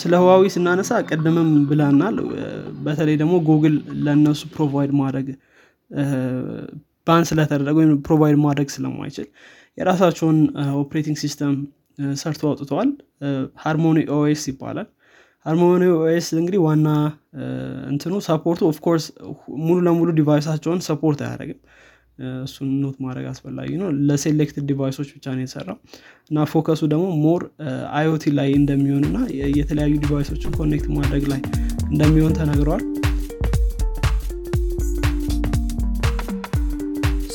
[0.00, 2.16] ስለ Huawei ስናነሳ ቅድምም ብለናል።
[2.84, 3.74] በተለይ ደግሞ ጉግል
[4.06, 5.28] ለእነሱ provide ማድረግ
[7.06, 9.26] ban ስለተደረገ ወይም provide ማድረግ ስለማይችል
[9.78, 10.38] የራሳቸውን
[10.80, 11.54] operating system
[12.20, 12.90] ሰርቶ አውጥተዋል።
[13.64, 14.88] HarmonyOS ይባላል።
[15.46, 16.88] HarmonyOS እንግዲህ ዋና
[17.90, 19.04] እንትኑ support ኡ of course
[19.62, 21.60] ሙሉ ለሙሉ device ኣቸውን support አያደረግም
[22.42, 25.78] እሱን note ማድረግ አስፈላጊ ነው። ለ selected device ኦች ብቻ ነው የተሰራው።
[26.30, 27.42] እና focus ኡ ደግሞ more
[27.94, 29.18] IoT ላይ እንደሚሆን እና
[29.58, 31.40] የተለያዩ device ኦችን connect ማድረግ ላይ
[31.90, 32.84] እንደሚሆን ተነግረዋል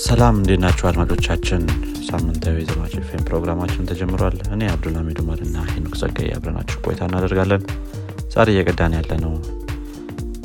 [0.06, 1.62] ሰላም እንዴት ናችሁ አድማጮቻችን?
[2.08, 7.64] ሳምንታዊ የዘማች ፌም ፕሮግራማችን ተጀምሯል። እኔ አብዱልሃሚድ ኡመር እና ሄኖክ ጸጋይ አብረናችሁ ቆይታ እናደርጋለን።
[8.36, 9.34] ዛሬ እየቀዳን ያለ ነው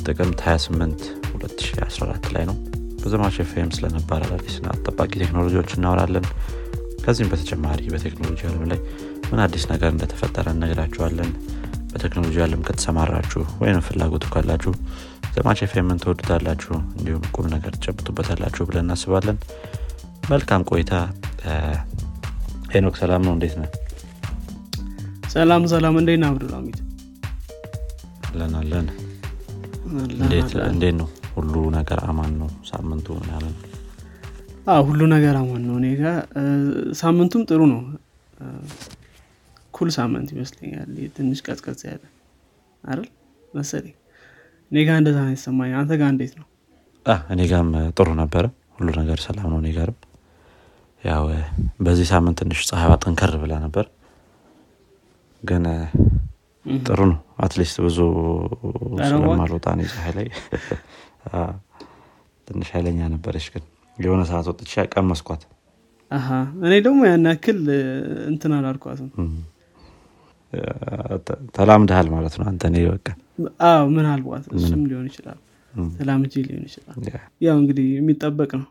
[0.07, 1.05] ጥቅምት 28
[1.35, 2.57] 2014 ላይ ነው
[3.03, 6.27] በዘማች ፌም ስለነባር አዳዲስና ተጠባቂ ቴክኖሎጂዎች እናወራለን።
[7.05, 8.81] ከዚህም በተጨማሪ በቴክኖሎጂ አለም ላይ
[9.31, 11.31] ምን አዲስ ነገር እንደተፈጠረ እነግራችኋለን
[11.93, 14.73] በቴክኖሎጂ አለም ከተሰማራችሁ ወይም ፍላጎቱ ካላችሁ
[15.35, 19.39] ዘማች ፌምን ትወዱታላችሁ እንዲሁም ቁም ነገር ትጨብጡበታላችሁ ብለን እናስባለን።
[20.31, 20.93] መልካም ቆይታ።
[22.75, 23.65] ሄኖክ ሰላም ነው። እንዴት ነ
[25.33, 26.79] ሰላም ሰላም። እንዴት ነው አብዱልሚድ
[28.31, 28.87] አለን አለን።
[30.69, 33.55] እንዴት ነው ሁሉ ነገር አማን ነው። ሳምንቱ ምናምን
[34.87, 36.05] ሁሉ ነገር አማን ነው። እኔ ጋ
[37.01, 37.81] ሳምንቱም ጥሩ ነው።
[39.75, 42.03] cool ሳምንት ይመስለኛል። ትንሽ ቀዝቀዝ ያለ
[42.85, 43.09] አይደል
[43.55, 43.95] መሰለኝ።
[44.71, 46.47] እኔ ጋ እንደዛ ነው የተሰማኝ። አንተ ጋር እንዴት ነው?
[47.33, 48.45] እኔ ጋም ጥሩ ነበረ።
[48.77, 49.97] ሁሉ ነገር ሰላም ነው። እኔ ጋርም
[51.03, 51.25] ያው
[51.81, 53.87] በዚህ ሳምንት ትንሽ ፀሐይዋ ጠንከር ብላ ነበር።
[55.43, 55.65] ግን
[56.85, 57.99] ጥሩ ነው። at least ብዙ
[59.03, 60.27] ስለማልወጣ ፀሐይ ላይ
[62.49, 63.65] ትንሽ ኃይለኛ ነበረች ግን
[63.99, 65.43] የሆነ ሰዓት ወጥቼ ቀመስኳት።
[66.61, 67.59] እኔ ደግሞ ያን ያክል
[68.31, 69.11] እንትን አላልኳትም።
[71.57, 73.07] ተላምድሃል ማለት ነው አንተ በቃ።
[73.69, 75.39] አዎ ምናልባት እሱም ሊሆን ይችላል።
[75.97, 76.97] ተላምጄ ሊሆን ይችላል።
[77.45, 78.69] ያው እንግዲህ የሚጠበቅ ነው።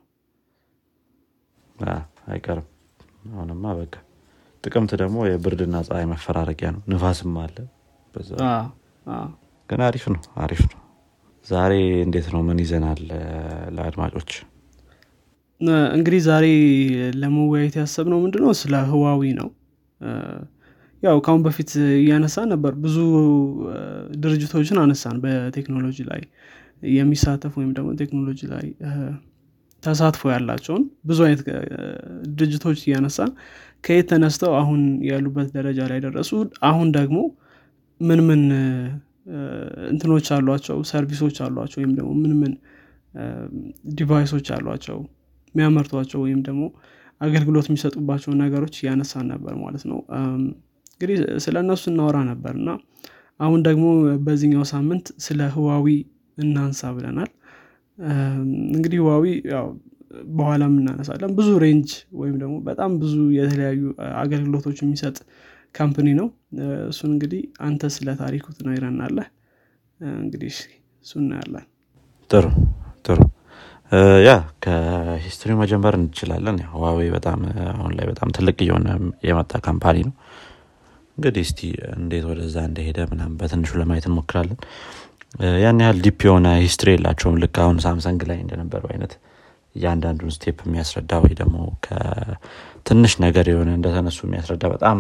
[2.30, 2.68] አይቀርም።
[3.32, 3.94] አሁንማ በቃ
[4.64, 7.58] ጥቅምት ደግሞ የብርድና ፀሐይ መፈራረቂያ ነው። ንፋስም አለ
[9.70, 10.79] ግን አሪፍ ነው አሪፍ ነው
[11.46, 11.74] ዛሬ
[12.06, 12.42] እንዴት ነው?
[12.48, 13.02] ምን ይዘናል?
[13.76, 14.32] ለአድማጮች
[15.96, 16.46] እንግዲህ ዛሬ
[17.22, 18.52] ለመወያየት ያሰብነው ምንድነው?
[18.60, 19.50] ስለ ህዋዊ ነው።
[21.04, 22.98] ያው ካሁን በፊት እያነሳ ነበር። ብዙ
[24.24, 26.22] ድርጅቶችን አነሳን በቴክኖሎጂ ላይ
[26.94, 28.66] የሚሳተፍ ወይም ደግሞ ቴክኖሎጂ ላይ
[29.84, 31.42] ተሳትፎ ያላቸውን ብዙ አይነት
[32.40, 33.32] ድርጅቶች እያነሳን
[33.84, 36.32] ከየት ተነስተው አሁን ያሉበት ደረጃ ላይ ደረሱ?
[36.70, 37.18] አሁን ደግሞ
[38.02, 38.42] ምን ምን
[39.92, 42.54] እንትኖች አሏቸው service ኦች አሏቸው ወይም ደግሞ ምን ምን
[43.94, 44.98] device ኦች አሏቸው
[45.56, 46.64] የሚያመርቷቸው ወይም ደግሞ
[47.22, 50.00] አገልግሎት የሚሰጡባቸውን ነገሮች እያነሳን ነበር ማለት ነው።
[50.94, 52.70] እንግዲህ ስለ እነሱ እናወራ ነበር እና
[53.40, 53.86] አሁን ደግሞ
[54.26, 55.88] በዚህኛው ሳምንት ስለ ህዋዌ
[56.38, 57.30] እናንሳ ብለናል።
[58.76, 59.26] እንግዲህ ህዋዌ
[60.38, 61.90] በኋላም እናነሳለን። ብዙ range
[62.20, 63.82] ወይም ደግሞ በጣም ብዙ የተለያዩ
[64.22, 65.18] አገልግሎቶች የሚሰጥ
[65.76, 66.28] company ነው።
[66.90, 69.28] እሱን እንግዲህ አንተ ስለ ታሪኩ ትነግረናለህ።
[70.20, 70.54] እንግዲህ
[71.06, 71.66] እሱ እናያለን።
[72.32, 72.46] ጥሩ
[73.06, 73.20] ጥሩ።
[74.26, 74.32] ያ
[74.64, 77.40] ከ history መጀመር እንችላለን። ህዋዌ በጣም
[77.72, 78.88] አሁን ላይ በጣም ትልቅ እየሆነ
[79.28, 80.14] የመጣ company ነው።
[81.18, 81.60] እንግዲህ እስቲ
[81.98, 84.60] እንዴት ወደዛ እንደሄደ ምናምን በትንሹ ለማየት እንሞክራለን።
[85.64, 89.12] ያን ያህል deep የሆነ history የላቸውም። ልክ አሁን ሳምሰንግ ላይ እንደነበረው አይነት
[89.76, 95.00] እያንዳንዱን step የሚያስረዳ ወይ ደግሞ ከትንሽ ነገር የሆነ እንደተነሱ የሚያስረዳ በጣም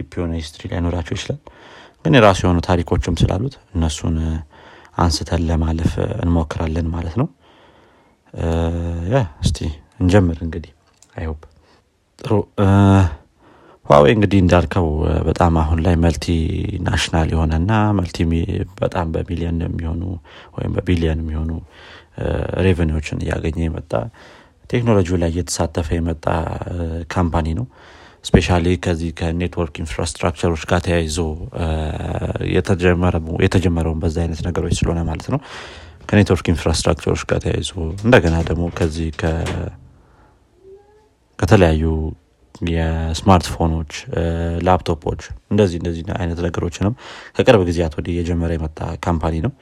[0.00, 1.40] deep የሆነ history ላይኖራቸው ይችላል።
[2.04, 4.16] ግን የራሱ የሆኑ ታሪኮችም ስላሉት እነሱን
[4.98, 5.92] አንስተን ለማለፍ
[6.24, 7.28] እንሞክራለን ማለት ነው።
[9.12, 9.58] ያ እስቲ
[10.00, 10.72] እንጀምር እንግዲህ
[11.16, 11.40] I hope
[12.18, 12.32] ጥሩ።
[13.86, 14.86] ህዋዌ እንግዲህ እንዳልከው
[15.28, 18.18] በጣም አሁን ላይ multinational የሆነና multi
[18.80, 20.02] በጣም በሚሊየን የሚሆኑ
[20.56, 21.50] ወይም በቢሊየን የሚሆኑ
[22.66, 23.92] revenue ዎችን እያገኘ የመጣ
[24.70, 26.26] ቴክኖሎጂ ላይ እየተሳተፈ የመጣ
[27.14, 27.66] company ነው
[28.24, 31.18] specially ከዚህ ከ network infrastructure ኦች ጋር ተያይዞ
[33.44, 35.40] የተጀመረውን በዛ አይነት ነገሮች ስለሆነ ማለት ነው።
[36.08, 37.70] ከ network infrastructure ኦች ጋር ተያይዞ
[38.06, 39.08] እንደገና ደግሞ ከዚህ
[41.38, 41.84] ከተለያዩ
[42.70, 43.92] የ smartphone ኦች
[44.66, 45.20] laptop ኦች
[45.52, 46.94] እንደዚህ እንደዚህ አይነት ነገሮችንም
[47.36, 49.52] ከቅርብ ጊዜያት ወዲህ እየጀመረ የመጣ company ነው።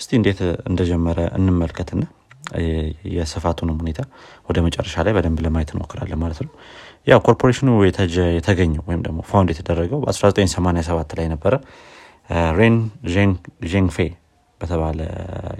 [0.00, 0.40] እስቲ እንዴት
[0.70, 2.02] እንደጀመረ እንመልከትና
[3.14, 4.00] የስፋቱንም ሁኔታ
[4.48, 6.50] ወደ መጨረሻ ላይ በደንብ ለማየት እንሞክራለን ማለት ነው
[7.06, 7.68] ያው ኮርፖሬሽኑ
[8.34, 11.54] የተገኘው ወይም ደግሞ found የተደረገው በ1987 ላይ ነበረ።
[12.58, 12.76] ሬን
[13.72, 13.98] ዤንግፌ
[14.60, 14.98] በተባለ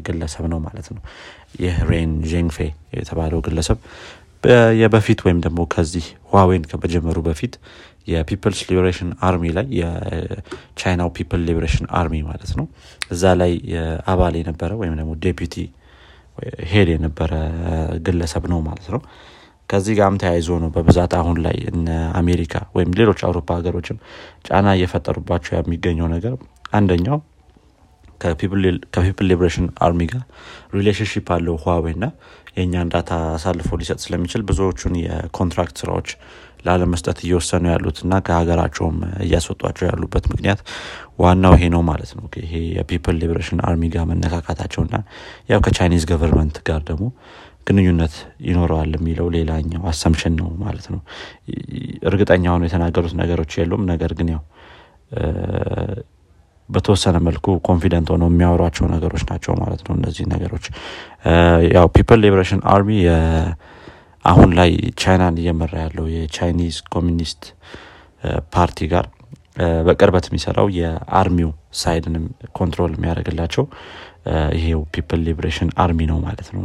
[0.06, 1.02] ግለሰብ ነው ማለት ነው።
[1.62, 2.58] ይህ ሬን ዤንግፌ
[2.98, 3.78] የተባለው ግለሰብ
[4.80, 7.54] የበፊት ወይም ደግሞ ከዚህ ህዋዌን ከመጀመሩ በፊት
[8.08, 12.66] የ People's Liberation Army ላይ የቻይናው People Liberation Army ማለት ነው።
[13.14, 13.52] እዛ ላይ
[14.12, 15.54] አባል የነበረ ወይም ደግሞ deputy
[16.70, 17.32] head የነበረ
[18.06, 19.00] ግለሰብ ነው ማለት ነው
[19.74, 21.88] ከዚህ ጋርም ተያይዞ ነው በብዛት አሁን ላይ እነ
[22.18, 23.96] አሜሪካ ወይም ሌሎች አውሮፓ ሀገሮችም
[24.46, 26.34] ጫና እየፈጠሩባቸው የሚገኘው ነገር
[26.78, 27.18] አንደኛው
[28.94, 30.22] ከ People Liberation Army ጋር
[30.76, 32.06] relationship አለው ህዋዌ ና
[32.56, 36.10] የእኛን data አሳልፎ ሊሰጥ ስለሚችል ብዙዎቹን የ contract ስራዎች
[36.66, 40.60] ላለመስጠት እየወሰኑ ያሉት እና ከሀገራቸውም እያስወጧቸው ያሉበት ምክንያት
[41.18, 45.02] ዋናው ይሄ ነው ማለት ነው። ይሄ የ People Liberation Army ጋር መነካካታቸው ና
[45.52, 47.06] ያው ከ Chinese government ጋር ደግሞ
[47.66, 48.14] ግንኙነት
[48.48, 51.00] ይኖረዋል የሚለው ሌላኛው assumption ነው ማለት ነው።
[52.10, 54.42] እርግጠኛ ሆኖ የተናገሩት ነገሮች የሉም። ነገር ግን ያው
[56.68, 60.66] በተወሰነ መልኩ confident ሆነው የሚያወሯቸው ነገሮች ናቸው ማለት ነው እነዚህ ነገሮች።
[61.76, 62.90] ያው People Liberation Army
[64.24, 64.70] አሁን ላይ
[65.02, 67.42] ቻይናን እየመራ ያለው የ Chinese Communist
[68.54, 69.06] Party ጋር
[69.86, 71.50] በቅርበት የሚሰራው የ army
[71.80, 72.24] ው side ንም
[72.58, 73.64] control የሚያደርግላቸው
[74.58, 76.62] ይሄው People Liberation Army ነው ማለት ነው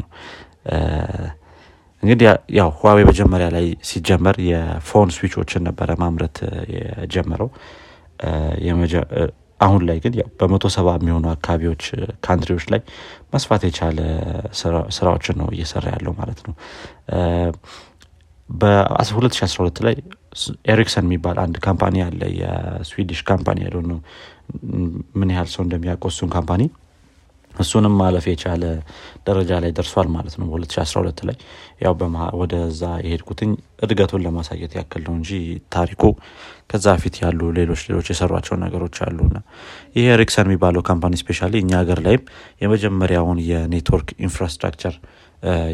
[2.04, 2.28] እንግዲህ
[2.58, 6.38] ያው ህዋዌ መጀመሪያ ላይ ሲጀመር የ phone switch ኦችን ነበረ ማምረት
[6.74, 7.50] የጀመረው።
[9.60, 11.84] አሁን ላይ ግን በመቶ ሰባ የሚሆኑ አካባቢዎች
[12.26, 12.82] country ዎች ላይ
[13.34, 14.00] መስፋት የቻለ
[14.98, 16.54] ስራዎችን ነው እየሰራ ያለው ማለት ነው።
[18.50, 19.96] በ2012 ላይ
[20.72, 24.00] ኤሪክሰን የሚባል አንድ company አለ የ Swedish company ያለ ነው።
[25.20, 26.64] ምን ያህል ሰው እንደሚያውቀው company
[27.60, 28.64] እሱንም ማለፍ የቻለ
[29.28, 31.38] ደረጃ ላይ ደርሷል ማለት ነው በ2012 ላይ።
[31.84, 31.94] ያው
[32.40, 33.52] ወደዛ የሄድኩትኝ
[33.84, 35.32] እድገቱን ለማሳየት ያክል ነው እንጂ
[35.76, 36.04] ታሪኩ
[36.72, 39.38] ከዛ ፊት ያሉ ሌሎች ሌሎች የሰሯቸው ነገሮች አሉና።
[39.96, 42.24] ይሄ ኤሪክሰን የሚባለው company specially እኛ ሀገር ላይም
[42.64, 44.96] የመጀመሪያውን የ network infrastructure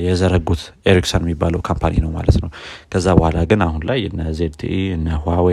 [0.03, 2.49] የዘረጉት ኤሪክሰን የሚባለው company ነው ማለት ነው።
[2.91, 5.47] ከዛ በኋላ ግን አሁን ላይ እነ ዜድቲኢ እነ ህዋዌ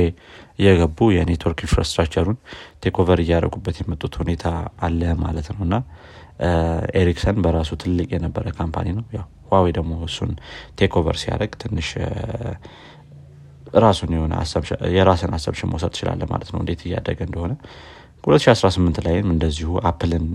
[0.58, 2.36] እየገቡ የ network infrastructure ኡን
[2.84, 4.44] takeover እያደረጉበት የመጡት ሁኔታ
[4.80, 5.76] አለ ማለት ነው እና
[7.00, 10.30] ኤሪክሰን በራሱ ትልቅ የነበረ company ነው። ያው ህዋዌ ደግሞ እሱን
[10.78, 11.88] takeover ሲያደረግ ትንሽ
[13.76, 14.32] ራሱን የሆነ
[14.94, 17.52] የራስን assumption መውሰድ ትችላለ ማለት ነው እንዴት እያደገ እንደሆነ።
[18.24, 20.26] 2018 ላይም እንደዚሁ አፕልን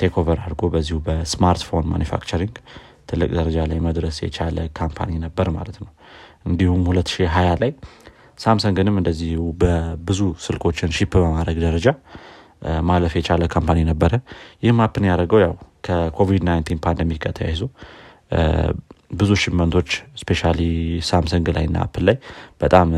[0.00, 2.54] takeover አድርጎ በዚሁ በ smartphone manufacturing
[3.08, 5.90] ትልቅ ደረጃ ላይ መድረስ የቻለ company ነበር ማለት ነው።
[6.46, 7.70] እንዲሁም 2020 ላይ
[8.38, 11.88] ሳምሰንግንም እንደዚሁ በብዙ ስልኮችን ship በማድረግ ደረጃ
[12.82, 14.12] ማለፍ የቻለ company ነበረ።
[14.62, 15.54] ይህም አፕን ያደረገው። ያው
[15.86, 17.62] ከኮቪድ-19 pandemic ጋር ተያይዞ
[19.12, 20.40] ብዙ shipment ኦች specially
[21.02, 22.16] ሳምሰንግ ላይ ና አፕል ላይ
[22.60, 22.88] በጣም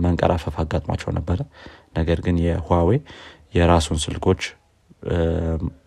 [0.00, 1.38] መንቀራፈፍ አጋጥሟቸው ነበረ።
[1.98, 2.90] ነገር ግን የህዋዌ
[3.54, 4.40] የራሱን ስልኮች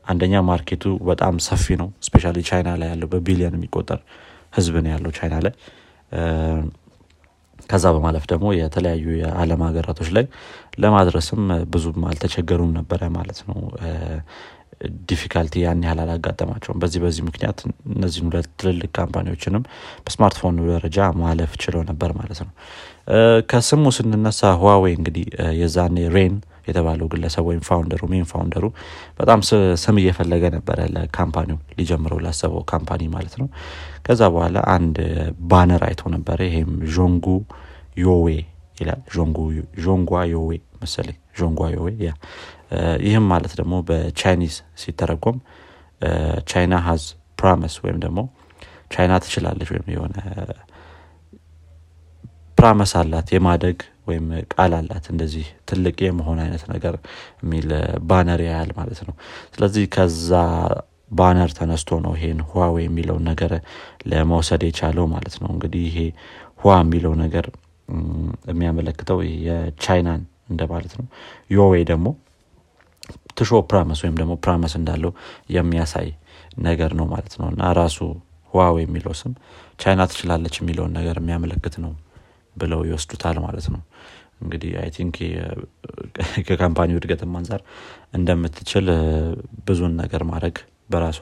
[0.08, 4.00] አንደኛ market ኡ በጣም ሰፊ ነው። specially ቻይና ላይ ያለው በቢሊዮን የሚቆጠር
[4.54, 5.54] ህዝብ ነው ያለው ቻይና ላይ
[7.70, 10.26] ከዛ በማለፍ ደግሞ የተለያዩ የዓለም ሀገራቶች ላይ
[10.84, 11.42] ለማድረስም
[11.74, 13.58] ብዙም አልተቸገሩም ነበረ ማለት ነው።
[15.10, 17.58] difficulty ያን ያህል አላጋጠማቸውም። በዚህ በዚህ ምክንያት
[17.94, 19.64] እነዚህን ሁለት ትልልቅ company ዎችንም
[20.06, 22.52] በ smartphone ደረጃ ማለፍ ችለው ነበር ማለት ነው።
[23.52, 25.26] ከስሙ ስንነሳ ህዋዌ እንግዲህ
[25.60, 26.36] የዛኔ ሬን
[26.70, 28.66] የተባለው ግለሰብ ወይም founder ኡ main founder ኡ
[29.20, 29.40] በጣም
[29.84, 33.48] ስም እየፈለገ ነበረ ለ company ው ሊጀምረው ላሰበው company ማለት ነው።
[34.06, 34.98] ከዛ በኋላ አንድ
[35.52, 37.28] banner አይቶ ነበረ ይሄም ዦንጉ
[38.00, 38.28] ዮዌ
[38.78, 39.02] ይላል።
[39.86, 40.52] ዦንጓ ዮዌ
[40.82, 42.12] መሰለኝ። ዦንጓ ዮዌ yeah።
[43.06, 45.38] ይህም ማለት ደግሞ በ Chinese ሲተረጎም
[46.50, 47.04] China has
[47.40, 48.20] promise ወይም ደግሞ
[48.94, 50.16] ቻይና ትችላለች ወይም የሆነ
[52.60, 56.96] promise አላት የማደግ ወይም ቃል አላት። እንደዚህ ትልቅ የመሆን አይነት ነገር
[57.44, 57.68] የሚል
[58.10, 59.16] banner ያያል ማለት ነው።
[59.54, 60.32] ስለዚህ ከዛ
[61.12, 63.52] banner ተነስቶ ነው ይሄን ህዋዌ የሚለውን ነገር
[64.12, 66.00] ለመውሰድ የቻለው ማለት ነው። እንግዲህ ይሄ
[66.60, 67.46] ህዋ የሚለው ነገር
[68.52, 71.08] የሚያመለክተው የቻይናን እንደማለት ነው።
[71.52, 72.08] ዮዌ ደግሞ
[73.38, 75.12] to show promise ወይም ደግሞ promise እንዳለው
[75.56, 76.10] የሚያሳይ
[76.62, 77.98] ነገር ነው ማለት ነው። እና ራሱ
[78.54, 79.34] ህዋዌ የሚለው ስም
[79.80, 81.92] ቻይና ትችላለች የሚለውን ነገር የሚያመለክት ነው
[82.62, 83.82] ብለው ይወስዱታል ማለት ነው።
[84.42, 85.16] እንግዲህ I think
[86.48, 87.62] ከ company ው እድገትም አንጻር
[88.14, 88.88] እንደምትችል
[89.68, 90.58] ብዙን ነገር ማድረግ
[90.90, 91.20] በራሷ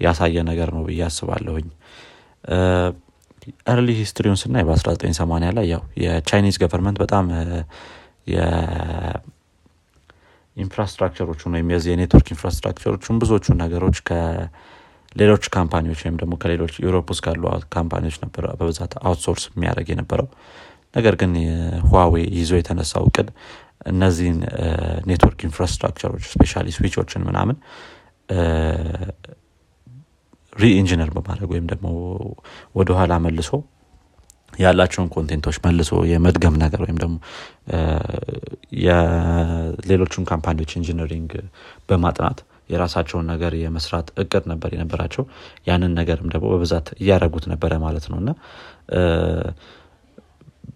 [0.00, 1.68] ያሳየ ነገር ነው ብዬ አስባለሁኝ።
[3.72, 7.26] early history ውን ስናይ በ1980 ላይ ያው የ Chinese government በጣም
[10.56, 16.34] infrastructure ኦቹን ወይም የዚህ የ network infrastructure ኦቹን ብዙዎቹ ነገሮች ከሌሎች company ዎች ወይም ደግሞ
[16.42, 17.42] ከሌሎች Europe ውስጥ ካሉ
[17.76, 20.28] company ዎች ነበረ በብዛት outsource የሚያደርግ የነበረው
[20.94, 21.32] ነገር ግን
[21.84, 23.28] ህዋዌ ይዞ የተነሳው እቅድ
[23.86, 24.38] እነዚህን
[25.08, 27.56] network infrastructure ኦች especially switch ኦችን ምናምን
[30.56, 31.88] re-engineer በማድረግ ወይም ደግሞ
[32.74, 33.50] ወደኋላ መልሶ
[34.58, 37.16] ያላቸውን content ኦች መልሶ የመድገም ነገር ወይም ደግሞ
[38.80, 41.32] የሌሎቹን company ዎች engineering
[41.88, 42.38] በማጥናት
[42.70, 45.24] የራሳቸውን ነገር የመስራት እቅድ ነበር የነበራቸው።
[45.68, 48.30] ያንን ነገርም ደግሞ በብዛት እያደረጉት ነበረ ማለት ነው። እና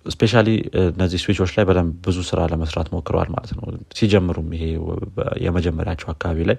[0.06, 0.48] especially
[0.88, 3.64] እነዚህ switch ኦች ላይ በደንብ ብዙ ስራ ለመስራት ሞክረዋል ማለት ነው።
[3.98, 4.64] ሲጀምሩም ይሄ
[5.44, 6.58] የመጀመሪያቸው አካባቢ ላይ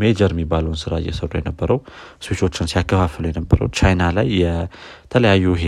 [0.00, 1.78] major የሚባለውን ስራ እየሰሩ የነበረው
[2.24, 5.66] switch ኦችን ሲያከፋፍሉ የነበረው ቻይና ላይ የተለያዩ ይሄ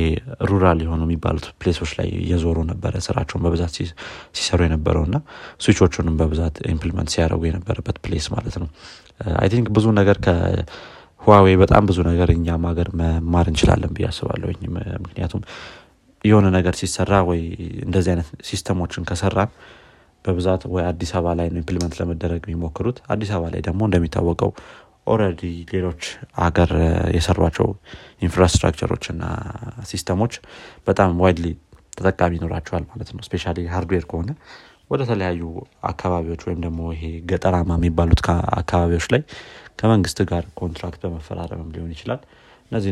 [0.51, 3.75] rural የሆኑ የሚባሉት place ኦች ላይ እየዞሩ ነበረ ስራቸውን በብዛት
[4.37, 5.19] ሲሰሩ የነበረው እና
[5.61, 8.69] switch ኦቹንም በብዛት implement ሲያደርጉ የነበረበት place ማለት ነው።
[9.41, 14.61] I think ብዙ ነገር ከህዋዌ በጣም ብዙ ነገር እኛም ሀገር መማር እንችላለን ብዬ አስባለሁኝ።
[15.05, 15.43] ምክንያቱም
[16.25, 17.41] የሆነ ነገር ሲሰራ ወይ
[17.85, 19.51] እንደዚህ አይነት system ኦችን ከሰራን
[20.25, 24.51] በብዛት ወይ አዲስ አበባ ላይ ነው implement ለመደረግ የሚሞክሩት። አዲስ አበባ ላይ ደግሞ እንደሚታወቀው
[25.07, 25.43] already
[25.73, 26.03] ሌሎች
[26.45, 26.71] አገር
[27.17, 27.67] የሰሯቸው
[28.23, 29.25] infrastructure ኦች እና
[29.91, 30.35] system ኦች
[30.87, 31.49] በጣም widely
[31.99, 33.45] ተጠቃሚ ይኖራቸዋል ማለት ነው። especially
[33.75, 34.31] hardware ከሆነ
[34.91, 35.43] ወደ ተለያዩ
[35.91, 38.21] አካባቢዎች ወይም ደግሞ ይሄ ገጠራማ የሚባሉት
[38.61, 39.23] አካባቢዎች ላይ
[39.79, 42.21] ከመንግስት ጋር contract በመፈራረምም ሊሆን ይችላል
[42.71, 42.91] እነዚህ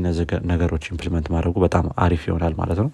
[0.51, 2.91] ነገሮች implement ማድረጉ በጣም አሪፍ ይሆናል ማለት ነው።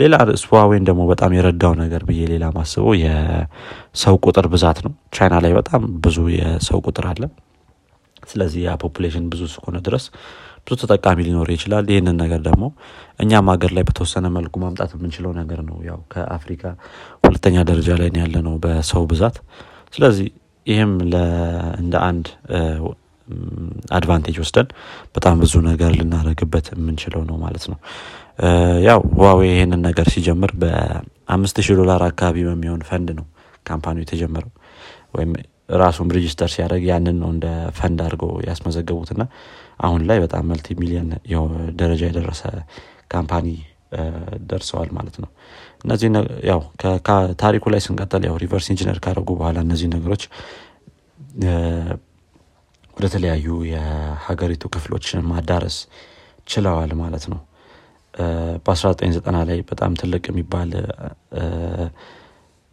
[0.00, 5.54] ሌላ ህዋዌን ደግሞ በጣም የረዳው ነገር ብዬ ሌላ ማስበው የሰው ቁጥር ብዛት ነው። ቻይና ላይ
[5.58, 7.22] በጣም ብዙ የሰው ቁጥር አለ።
[8.28, 10.04] ስለዚህ ያ population ብዙ እስከሆነ ድረስ
[10.66, 12.64] ብዙ ተጠቃሚ ሊኖር ይችላል። ይህንን ነገር ደግሞ
[13.20, 16.62] እኛም ሀገር ላይ በተወሰነ መልኩ ማምጣት የምንችለው ነገር ነው። ያው ከአፍሪካ
[17.24, 19.38] ሁለተኛ ደረጃ ላይ ያለ ነው በሰው ብዛት።
[19.94, 20.28] ስለዚህ
[20.66, 20.92] ይህም
[21.78, 22.26] እንደ አንድ
[23.92, 24.68] advantage ወስደን
[25.14, 27.78] በጣም ብዙ ነገር ልናደርግበት የምንችለው ነው ማለት ነው።
[28.86, 33.26] ያው ህዋዌ ይህንን ነገር ሲጀምር በአምስት ሺህ ዶላር አካባቢ በሚሆን ፈንድ ነው
[33.66, 34.52] company ው የተጀመረው።
[35.16, 35.32] ወይም
[35.78, 37.46] ራሱም register ሲያደርግ ያንን ነው እንደ
[37.78, 39.22] ፈንድ አድርገው ያስመዘገቡትና
[39.80, 41.08] አሁን ላይ በጣም multi million
[41.80, 42.42] ደረጃ የደረሰ
[43.08, 43.48] company
[44.50, 45.28] ደርሰዋል ማለት ነው።
[45.84, 46.08] እነዚህ
[46.48, 46.60] ያው
[47.42, 50.24] ታሪኩ ላይ ስንቀጥል ያው reverse engineer ካደረጉ በኋላ እነዚህ ነገሮች
[52.98, 55.76] ወደ ተለያዩ የሀገሪቱ ክፍሎችን ማዳረስ
[56.48, 57.40] ችለዋል ማለት ነው።
[58.66, 60.70] በ1990 ላይ በጣም ትልቅ የሚባል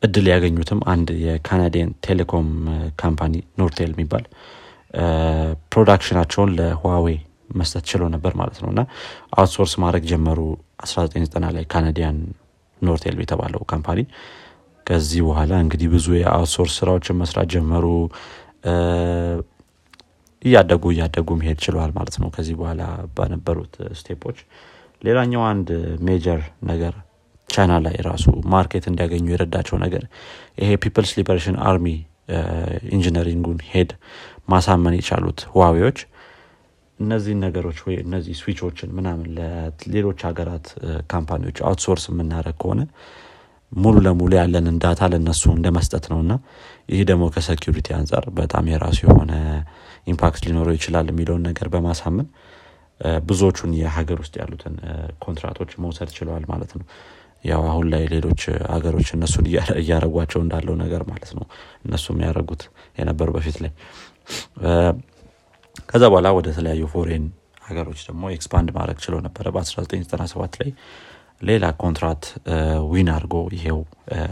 [0.01, 2.47] እድል ያገኙትም አንድ የ Canadian telecom
[3.01, 4.25] company ኖርቴል የሚባል
[5.73, 7.07] production ኣቸውን ለህዋዌ
[7.55, 8.81] መስጠት ችለው ነበር ማለት ነው። እና
[9.37, 10.39] outsource ማድረግ ጀመሩ
[10.85, 12.17] 1990 ላይ Canadian
[12.81, 14.01] ኖርቴል የተባለው company።
[14.85, 17.85] ከዚህ በኋላ እንግዲህ ብዙ የ outsource ስራዎችን መስራት ጀመሩ
[20.45, 22.81] እያደጉ እያደጉ መሄድ ችለዋል ማለት ነው ከዚህ በኋላ
[23.17, 24.39] በነበሩት step ኦች።
[25.01, 25.69] ሌላኛው አንድ
[26.07, 26.93] major ነገር
[27.49, 30.03] ቻይና ላይ ራሱ market እንዲያገኙ የረዳቸው ነገር
[30.61, 31.87] ይሄ People's Liberation Army
[32.95, 33.91] engineering ኡን head
[34.49, 35.99] ማሳመን የቻሉት ህዋዌዎች
[36.99, 40.67] እነዚህን ነገሮች ወይ እነዚህ switch ኦችን ምናምን ለሌሎች ሀገራት
[41.13, 42.81] company ዎች outsource የምናደርግ ከሆነ
[43.71, 45.67] ሙሉ ለሙሉ ያለንን data ለነሱ እንደ
[46.11, 46.33] ነው እና
[46.89, 49.33] ይህ ደግሞ ከ security አንጻር በጣም የራሱ የሆነ
[50.07, 52.27] impact ሊኖረው ይችላል የሚለውን ነገር በማሳመን
[53.27, 54.75] ብዙዎቹን የሀገር ውስጥ ያሉትን
[55.23, 56.85] contract ኦች መውሰድ ችለዋል ማለት ነው።
[57.45, 59.45] ያው አሁን ላይ ሌሎች ሀገሮች እነሱን
[59.81, 61.45] እያረጓቸው እንዳለው ነገር ማለት ነው።
[61.85, 62.61] እነሱም ያደረጉት
[62.99, 63.71] የነበሩ በፊት ላይ።
[65.89, 67.25] ከዛ በኋላ ወደ ተለያዩ foreign
[67.65, 70.71] ሀገሮች ደግሞ expand ማድረግ ችለው ነበረ። በ1997 ላይ
[71.41, 72.23] ሌላ contract
[72.91, 73.79] win አድርጎ ይሄው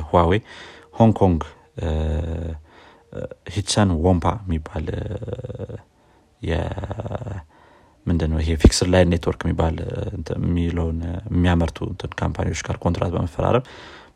[0.10, 0.32] ህዋዌ
[0.96, 1.42] ሆንግ ኮንግ
[3.53, 4.86] Hutchison Whampoa የሚባል
[8.08, 9.75] ምንድነው ይሄ fixed line network የሚባል
[10.38, 10.98] የሚለውን
[11.29, 11.77] የሚያመርቱ
[12.22, 13.65] company ዎች ጋር ኮንትራት በመፈራረም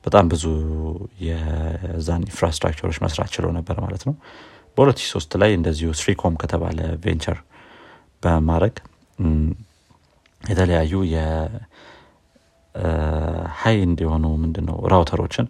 [0.05, 0.43] በጣም ብዙ
[1.27, 4.13] የዛን infrastructure ኦች መስራት ችለው ነበር ማለት ነው።
[4.77, 7.37] በ2003 ላይ እንደዚሁ 3Com ከተባለ venture
[8.23, 8.75] በማድረግ
[10.43, 10.93] የተለያዩ
[12.75, 15.47] የ high end የሆኑ ምንድነው router ኦችን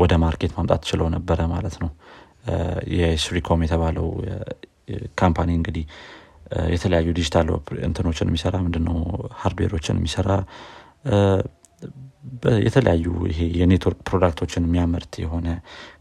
[0.00, 1.90] ወደ market ማምጣት ችለው ነበረ ማለት ነው
[2.96, 4.08] የ 3Com የተባለው
[5.20, 5.84] company እንግዲህ
[6.74, 7.48] የተለያዩ ዲጂታል
[7.86, 8.96] እንትኖችን የሚሰራ ምንድነው?
[9.42, 10.30] hardware ኦችን የሚሰራ
[12.66, 15.48] የተለያዩ ይሄ የ network product ኦችን የሚያመርት የሆነ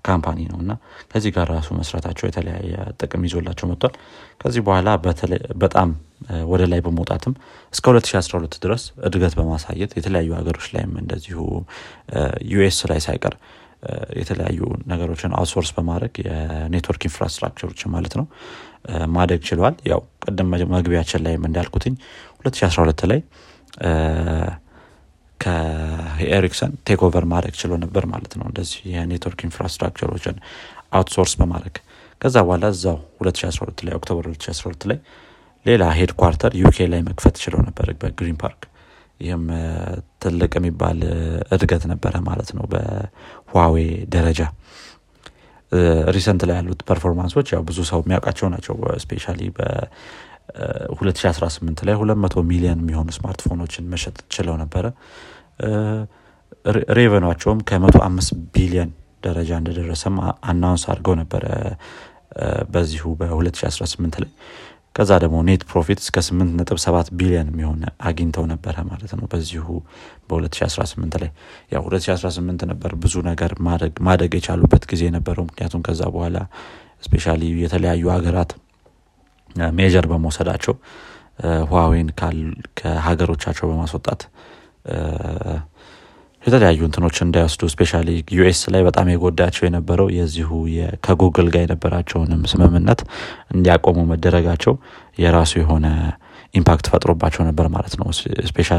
[0.02, 0.72] company ነው። እና
[1.12, 2.72] ከዚህ ጋር ራሱ መስራታቸው የተለያየ
[3.02, 3.94] ጥቅም ይዞላቸው መጥቷል።
[4.42, 4.90] ከዚህ በኋላ
[5.64, 5.90] በጣም
[6.52, 7.34] ወደ ላይ በመውጣትም
[7.74, 11.40] እስከ 2012 ድረስ እድገት በማሳየት የተለያዩ ሀገሮች ላይም እንደዚሁ
[12.52, 13.36] ዩኤስ ላይ ሳይቀር
[14.20, 14.60] የተለያዩ
[14.92, 18.26] ነገሮችን outsource በማድረግ የ network infrastructure ኦችን ማለት ነው
[19.16, 21.96] ማደግ ችለዋል ያው ቅድም መግቢያችን ላይም እንዳልኩትኝ
[22.44, 23.20] 2012 ላይ
[25.40, 30.36] ከኤሪክሰን take over ማድረግ ችሎ ነበር ማለት ነው። እንደዚህ የ network infrastructure ኦችን
[30.98, 31.76] outsource በማድረግ
[32.22, 35.00] ከዛ በኋላ እዛው 2012 ላይ October 2012 ላይ
[35.66, 38.62] ሌላ headquarter ዩኬ ላይ መክፈት ችለው ነበር በግሪን ፓርክ
[39.20, 39.44] ይህም
[40.24, 41.00] ትልቅ የሚባል
[41.56, 43.76] እድገት ነበረ ማለት ነው በዋዌ
[44.16, 44.40] ደረጃ።
[46.16, 49.26] recent ላይ ያሉት performance ኦች ያው ብዙ ሰው የሚያውቃቸው ናቸው። especially
[49.58, 54.86] በ2018 ላይ 200 ሚሊዮን የሚሆኑ ስማርትፎኖችን መሸጥ ችለው ነበረ።
[56.98, 58.92] revenue ኣቸውም ከ105 ቢሊዮን
[59.26, 60.16] ደረጃ እንደደረሰም
[60.50, 61.44] announce አድርገው ነበረ።
[62.74, 64.30] በዚሁ በ2018 ላይ
[64.96, 69.68] ከዛ ደግሞ net profit እስከ 8.7 ቢሊዮን የሚሆን አግኝተው ነበረ ማለት ነው በዚሁ
[70.30, 71.32] በ2018 ላይ።
[71.72, 73.54] ያው 2018 ነበር ብዙ ነገር
[74.08, 76.38] ማደግ የቻሉበት ጊዜ ነበረው ምክንያቱም ከዛ በኋላ
[77.04, 77.26] especially
[77.64, 78.52] የተለያዩ ሀገራት
[79.80, 80.76] measure በመውሰዳቸው
[81.70, 82.08] ህዋዌን
[82.80, 84.22] ከሀገሮቻቸው በማስወጣት
[86.44, 87.92] የተለያዩ እንትኖች እንዳይወስዱ especially
[88.36, 90.50] ዩኤስ ላይ በጣም የጎዳቸው የነበረው የዚሁ
[91.06, 93.02] ከጉግል ጋር የነበራቸውንም ስምምነት
[93.54, 94.74] እንዲያቆሙ መደረጋቸው
[95.18, 95.88] የራሱ የሆነ
[96.54, 98.08] impact ፈጥሮባቸው ነበር ማለት ነው።
[98.50, 98.70] especially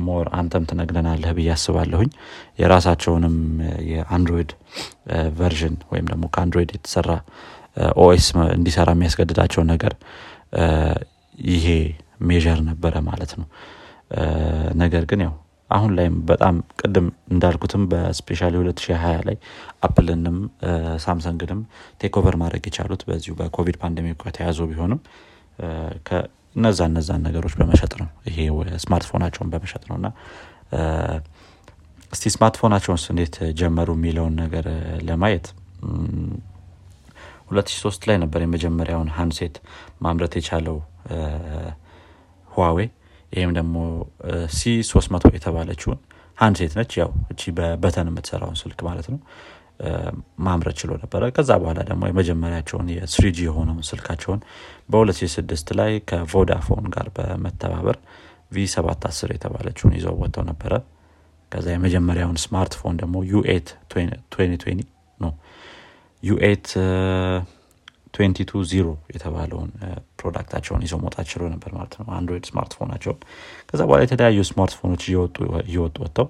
[0.00, 2.10] more አንተም ትነግረናለህ ብዬ አስባለሁኝ።
[2.58, 3.34] የራሳቸውንም
[3.90, 4.50] የአንድሮይድ
[5.38, 7.10] version ወይም ደግሞ ከአንድሮይድ የተሰራ
[8.02, 9.94] OS እንዲሰራ የሚያስገድዳቸውን ነገር
[11.48, 11.66] ይሄ
[12.20, 13.46] measure ነበረ ማለት ነው።
[14.74, 15.32] ነገር ግን ያው
[15.74, 19.36] አሁን ላይም በጣም ቅድም እንዳልኩትም በ especially 2020 ላይ
[19.86, 20.36] አፕልንም
[21.04, 21.60] ሳምሰንግንም
[22.02, 25.00] take over ማድረግ የቻሉት በዚሁ በኮቪድ pandemic ከተያዙ ቢሆንም
[26.56, 28.38] እነዛ እነዛን ነገሮች በመሸጥ ነው ይሄ
[28.84, 30.08] ስማርትፎናቸውን በመሸጥ ነው። እና
[32.12, 34.66] እስቲ ስማርትፎናቸውን እንዴት ጀመሩ የሚለውን ነገር
[35.08, 35.46] ለማየት
[37.50, 39.56] 2003 ላይ ነበር የመጀመሪያውን handset
[40.04, 40.76] ማምረት የቻለው
[42.48, 42.78] ህዋዌ
[43.34, 43.76] ይህም ደግሞ
[44.56, 44.60] C
[44.90, 45.98] 300 የተባለችውን
[46.38, 49.18] handset ነች። ያው እቺ በ button የምትሰራውን ስልክ ማለት ነው።
[50.46, 54.40] ማምረት ችሎ ነበረ። ከዛ በኋላ ደግሞ የመጀመሪያቸውን የ 3G የሆነውን ስልካቸውን
[54.92, 57.96] በ2006 ላይ ከቮዳፎን ጋር በመተባበር
[58.52, 60.72] V 710 የተባለችውን ይዘው ወጥተው ነበረ።
[61.52, 64.86] ከዛ የመጀመሪያውን ስማርትፎን ደግሞ U eight 2020
[68.16, 69.70] ነው U eight 220 የተባለውን
[70.20, 73.18] product ኣቸውን ይዘው መውጣት ችሎ ነበር ማለት ነው። አንድሮይድ ስማርትፎናቸውን
[73.70, 76.26] ከዛ በኋላ የተለያዩ ስማርትፎኖች እየወጡ ወጥተው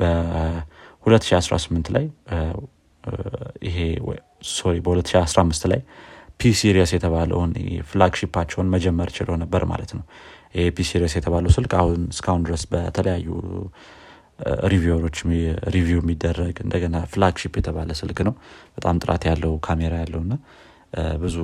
[0.00, 2.06] በ2018 ላይ
[3.68, 3.76] ይሄ
[4.54, 5.80] sorry በ2015 ላይ
[6.40, 7.52] P series የተባለውን
[7.90, 10.04] flagship ኣቸውን መጀመር ችለው ነበር ማለት ነው።
[10.54, 10.80] ይሄ P
[11.16, 13.28] የተባለው ስልክ አሁን እስካሁን ድረስ በተለያዩ
[14.72, 15.16] reviewer ኦች
[15.74, 18.34] review የሚደረግ እንደገና flagship የተባለ ስልክ ነው።
[18.76, 20.34] በጣም ጥራት ያለው ካሜራ ያለው እና
[21.22, 21.36] ብዙ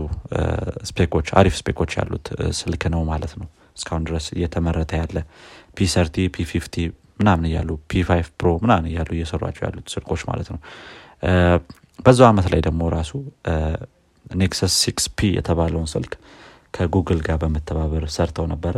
[0.90, 2.26] spec ኦች አሪፍ spec ኦች ያሉት
[2.60, 5.18] ስልክ ነው ማለት ነው። እስካሁን ድረስ እየተመረተ ያለ
[5.76, 6.74] P thirty P fifty
[7.20, 10.60] ምናምን እያሉ P five pro ምናምን እያሉ እየሰሯቸው ያሉት ስልኮች ማለት ነው።
[11.98, 13.12] በዛው አመት ላይ ደግሞ ራሱ
[14.36, 16.12] Nexus six P የተባለውን ስልክ
[16.74, 18.76] ከጉግል ጋር በመተባበር ሰርተው ነበረ።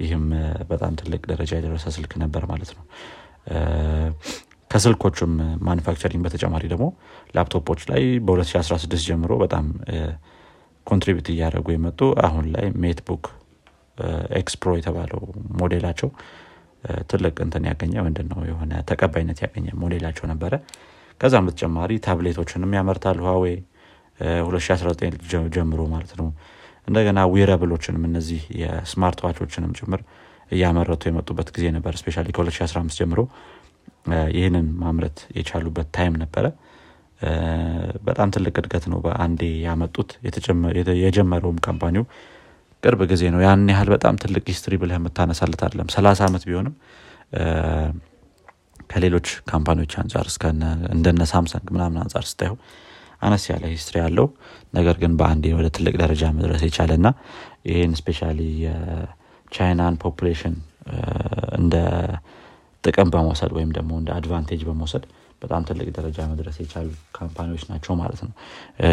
[0.00, 0.24] ይህም
[0.70, 2.84] በጣም ትልቅ ደረጃ የደረሰ ስልክ ነበር ማለት ነው
[4.70, 5.32] ከስልኮቹም
[5.66, 6.86] manufacturing በተጨማሪ ደግሞ
[7.36, 9.64] ላፕቶፖች ላይ በ2016 ጀምሮ በጣም
[10.86, 13.24] contribute እያደረጉ የመጡ አሁን ላይ MateBook
[14.40, 15.22] X Pro የተባለው
[15.60, 16.08] ሞዴላቸው
[17.10, 20.52] ትልቅ እንትን ያገኘ ምንድን የሆነ ተቀባይነት ያገኘ ሞዴላቸው ነበረ።
[21.20, 23.44] ከዛም በተጨማሪ ታብሌቶችንም ያመርታል ህዋዌ
[24.20, 25.18] 2019
[25.56, 26.28] ጀምሮ ማለት ነው።
[26.88, 30.00] እንደገና wearable ኦችንም እነዚህ የ smart watch ኦችንም ጭምር
[30.50, 33.20] እያመረቱ የመጡበት ጊዜ ነበር። especially ከ2015 ጀምሮ
[34.34, 36.46] ይህንን ማምረት የቻሉበት time ነበረ።
[38.06, 40.10] በጣም ትልቅ እድገት ነው በአንዴ ያመጡት።
[41.02, 42.04] የጀመረውም company ው
[42.82, 46.74] ቅርብ ጊዜ ነው። ያን ያህል በጣም ትልቅ history ብለህ የምታነሳለት አለም ሰላሳ ዓመት ቢሆንም
[48.90, 50.28] ከሌሎች company ዎች አንጻር
[50.94, 52.56] እንደነ ሳምሰንግ ምናምን አንጻር ስታየው
[53.22, 54.26] አነስ ያለ history ያለው
[54.74, 57.08] ነገር ግን በአንዴ ወደ ትልቅ ደረጃ መድረስ የቻለ እና
[57.70, 58.20] ይህን especially
[58.62, 60.54] የቻይናን population
[61.58, 61.74] እንደ
[62.84, 65.04] ጥቅም በመውሰድ ወይም ደግሞ እንደ advantage በመውሰድ
[65.42, 68.32] በጣም ትልቅ ደረጃ መድረስ የቻሉ company ዎች ናቸው ማለት ነው።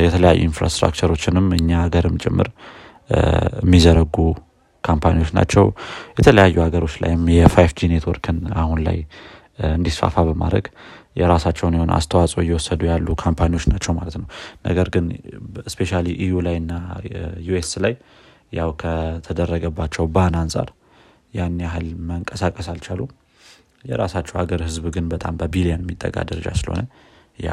[0.06, 2.50] የተለያዩ infrastructure ኦችንም እኛ ሀገርም ጭምር
[3.62, 4.15] የሚዘረጉ
[4.84, 5.65] company ዎች ናቸው።
[6.19, 8.97] የተለያዩ ሀገሮች ላይም የ five G network ን አሁን ላይ
[9.71, 10.65] እንዲስፋፋ በማድረግ
[11.19, 14.28] የራሳቸውን የሆነ አስተዋጽኦ እየወሰዱ ያሉ company ዎች ናቸው ማለት ነው።
[14.67, 15.06] ነገር ግን
[15.73, 16.73] especially EU ላይ እና
[17.47, 17.93] US ላይ
[18.54, 20.69] ያው ከተደረገባቸው ban አንጻር
[21.34, 23.10] ያን ያህል መንቀሳቀስ አልቻሉም
[23.83, 26.81] የራሳቸው ሀገር ህዝብ ግን በጣም በቢሊዮን የሚጠጋ ደረጃ ስለሆነ
[27.39, 27.49] ያ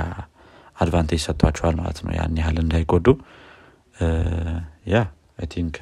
[0.77, 3.06] advantage ሰጥቷቸዋል ማለት ነው። ያን ያህል እንዳይጎዱ።
[4.92, 4.96] yeah
[5.38, 5.77] I think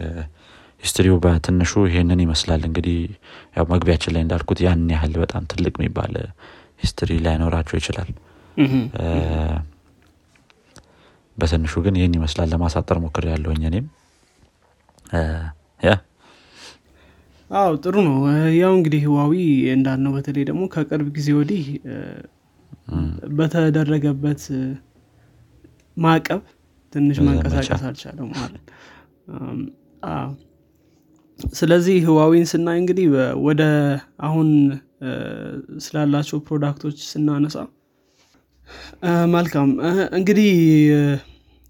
[0.82, 2.98] history ው በትንሹ ይሄንን ይመስላል። እንግዲህ
[3.56, 6.14] ያው መግቢያችን ላይ እንዳልኩት ያን ያህል በጣም ትልቅ የሚባል
[6.82, 8.10] history ላይኖራቸው ይችላል።
[11.36, 13.86] በትንሹ ግን ይህን ይመስላል ለማሳጠር ሞክሬያለሁኝ እኔም
[15.82, 15.92] yeah
[17.52, 18.16] አዎ ጥሩ ነው።
[18.58, 19.34] ያው እንግዲህ ህዋዊ
[19.74, 21.64] እንዳልነው በተለይ ደግሞ ከቅርብ ጊዜ ወዲህ
[23.38, 24.42] በተደረገበት
[25.96, 26.40] ማዕቀብ
[26.92, 28.64] ትንሽ መንቀሳቀስ አልቻለም ማለት
[31.54, 33.06] ስለዚህ ህዋዊን ስናይ እንግዲህ
[33.46, 33.62] ወደ
[34.26, 34.48] አሁን
[35.84, 37.56] ስላላቸው product ኦች ስናነሳ
[39.34, 39.70] መልካም
[40.18, 40.50] እንግዲህ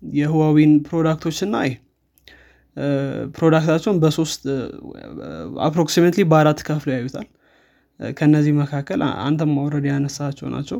[0.02, 1.70] የህዋዊን product ኦች ስናይ
[3.36, 4.42] product ኣቸውን በሶስት
[5.66, 7.26] approximately በአራት ከፍሎ ያዩታል።
[8.00, 10.78] ከነዚህ መካከል አንተም already ያነሳቸው ናቸው።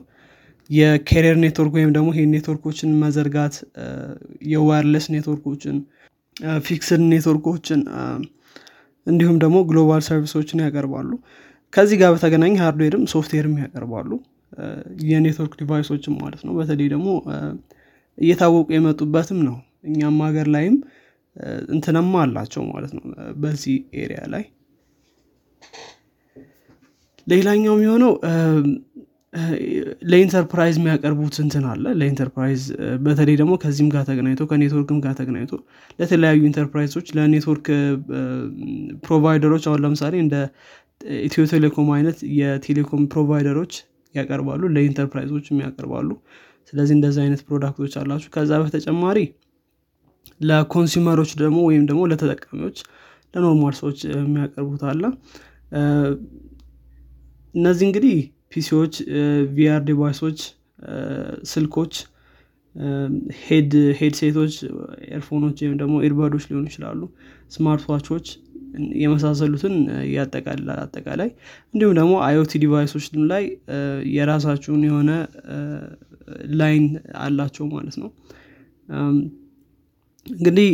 [0.71, 3.55] የ carrier network ወይም ደግሞ ይሄ ኔትወርኮችን መዘርጋት
[4.53, 5.77] የ wireless network ኦችን
[6.67, 7.81] fixed network ኦችን
[9.07, 11.11] እንዲሁም ደግሞ global service ኦችን ያቀርባሉ።
[11.73, 14.11] ከዚህ ጋር በተገናኘ hardware ም software ም ያቀርባሉ።
[15.11, 17.09] የ network device ኦችም ማለት ነው። በተለይ ደግሞ
[18.19, 19.57] እየታወቁ የመጡበትም ነው።
[19.89, 20.75] እኛም ሀገር ላይም
[21.75, 23.05] እንትነማ አላቸው ማለት ነው።
[23.43, 24.45] በዚህ area ላይ
[27.27, 28.13] ሌላኛው የሚሆነው
[30.11, 32.63] ለኢንተርፕራይዝ የሚያቀርቡት እንትን አለ። ለኢንተርፕራይዝ
[33.05, 35.53] በተለይ ደግሞ ከዚህም ጋር ተገናኝቶ ከኔትወርክም ጋር ተገናኝቶ
[35.99, 37.69] ለተለያዩ enterprise ኦች ለ network
[39.07, 40.35] provider ኦች አሁን ለምሳሌ እንደ
[41.27, 43.73] ኢትዮ ቴሌኮም አይነት የ telecom provider ኦች
[44.15, 46.11] ያቀርባሉ ለኢንተርፕራይዞችም ያቀርባሉ።
[46.73, 49.19] ስለዚህ እንደዚህ አይነት product ኦች አላቸው። ከዛ በተጨማሪ
[50.43, 52.79] ለ consumer ኦች ደግሞ ወይም ደግሞ ለተጠቃሚዎች
[53.35, 55.03] ለ normal ሰዎች የሚያቀርቡት አለ።
[57.55, 58.17] እነዚህ እንግዲህ
[58.53, 58.95] PC ዎች
[59.55, 60.41] VR device ኦች
[61.53, 61.95] ስልኮች
[63.43, 64.55] headset
[65.13, 67.01] ኦች earphone ኦች ወይም ደግሞ earbud ኦች ሊሆኑ ይችላሉ።
[67.51, 67.85] smart
[69.01, 69.75] የመሳሰሉትን
[70.13, 71.31] ያጠቃልላል አጠቃላይ
[71.75, 73.45] እንዲሁም ደግሞ IoT device ኦች ላይ
[74.15, 75.11] የራሳቸው የሆነ
[76.55, 76.87] line
[77.21, 78.11] አላቸው ማለት ነው
[80.27, 80.69] እንግዲህ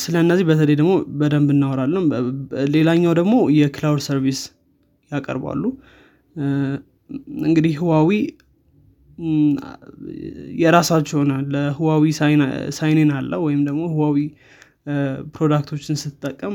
[0.00, 2.04] ስለ እነዚህ በተለይ ደግሞ በደንብ እናወራለን።
[2.74, 4.40] ሌላኛው ደግሞ የ cloud service
[5.10, 5.62] ያቀርባሉ።
[7.46, 8.10] እንግዲህ ህዋዊ
[10.60, 12.04] የራሳቸው ሆነ ለህዋዊ
[12.78, 14.18] ሳይኔን አለ ወይም ደግሞ ህዋዊ
[15.34, 16.54] product ኦችን ስትጠቀም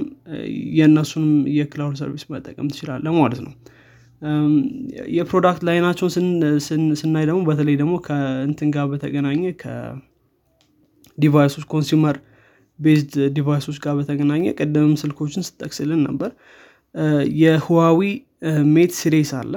[0.78, 3.54] የእነሱንም የ cloud service መጠቀም ትችላለህ ማለት ነው።
[5.16, 6.14] የ product line ኣቸውን
[7.00, 9.44] ስናይ ደግሞ በተለይ ደግሞ ከእንትን ጋር በተገናኘ
[11.18, 12.18] ከ device ኦች consumer
[12.80, 16.32] based device ኦች ጋር በተገናኘ ቀደምም ስልኮችን ስትጠቅስልን ነበር።
[17.40, 18.00] የህዋዊ
[18.74, 19.54] ሜት series አለ።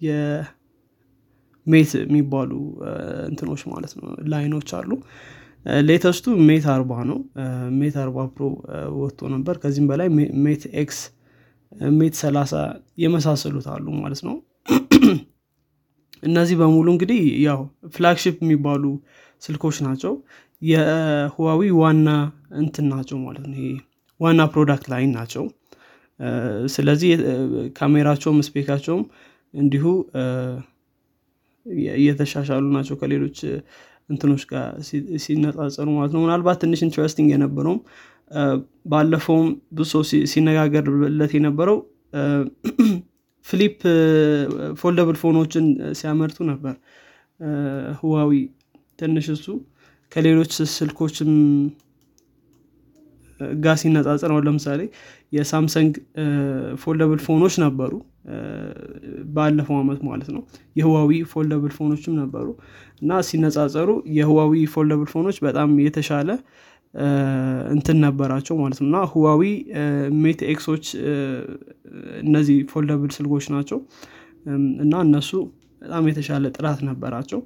[0.00, 2.50] የሜት የሚባሉ
[3.28, 4.90] እንትኖች ማለት ነው። line ኦች አሉ።
[5.88, 7.18] latest ኡ ሜት አርባ ነው።
[7.78, 8.44] ሜት አርባ Pro
[9.00, 10.08] ወጥቶ ነበር። ከዚህም በላይ
[10.44, 10.98] ሜት X
[11.98, 12.52] ሜት ሰላሳ
[13.02, 14.36] የመሳሰሉት አሉ ማለት ነው።
[16.22, 17.60] እነዚህ በሙሉ እንግዲህ ያው
[17.94, 18.84] flagship የሚባሉ
[19.42, 20.12] ስልኮች ናቸው
[20.62, 22.08] የህዋዊ ዋና
[22.58, 23.68] እንትን ናቸው ማለት ነው። ይሄ
[24.20, 25.44] ዋና product line ናቸው።
[26.74, 27.10] ስለዚህ
[27.76, 29.02] ካሜራቸውም spec ኣቸውም
[29.54, 29.84] እንዲሁ
[31.96, 33.38] እየተሻሻሉ ናቸው ከሌሎች
[34.10, 34.66] እንትኖች ጋር
[35.24, 37.80] ሲነጻጸሩ ማለት ነው። ምናልባት ትንሽ interesting የነበረውም
[38.86, 41.78] ባለፈውም ብዙ ሰው ሲነጋገርለት የነበረው
[43.46, 43.78] flip
[44.80, 45.66] foldable phone ኦችን
[45.98, 46.74] ሲያመርቱ ነበር።
[48.00, 48.32] ህዋዊ
[48.98, 49.46] ትንሽ እሱ
[50.12, 51.32] ከሌሎች ስልኮችም
[53.64, 54.80] ጋር ሲነጻጸር አሁን ለምሳሌ
[55.32, 55.92] የሳምሰንግ
[56.82, 57.92] foldable phone ኦች ነበሩ።
[59.34, 60.42] ባለፈው አመት ማለት ነው።
[60.76, 62.46] የህዋዊ foldable phone ኦችም ነበሩ።
[63.02, 66.30] እና ሲነጻጸሩ የህዋዊ foldable phone ኦች በጣም የተሻለ
[67.72, 69.42] እንትን ነበራቸው ማለት ነው። እና ህዋዊ
[70.20, 70.84] ሜት X ኦች
[72.22, 73.80] እነዚህ foldable ስልኮች ናቸው።
[74.84, 75.30] እና እነሱ
[75.82, 77.40] በጣም የተሻለ ጥራት ነበራቸው።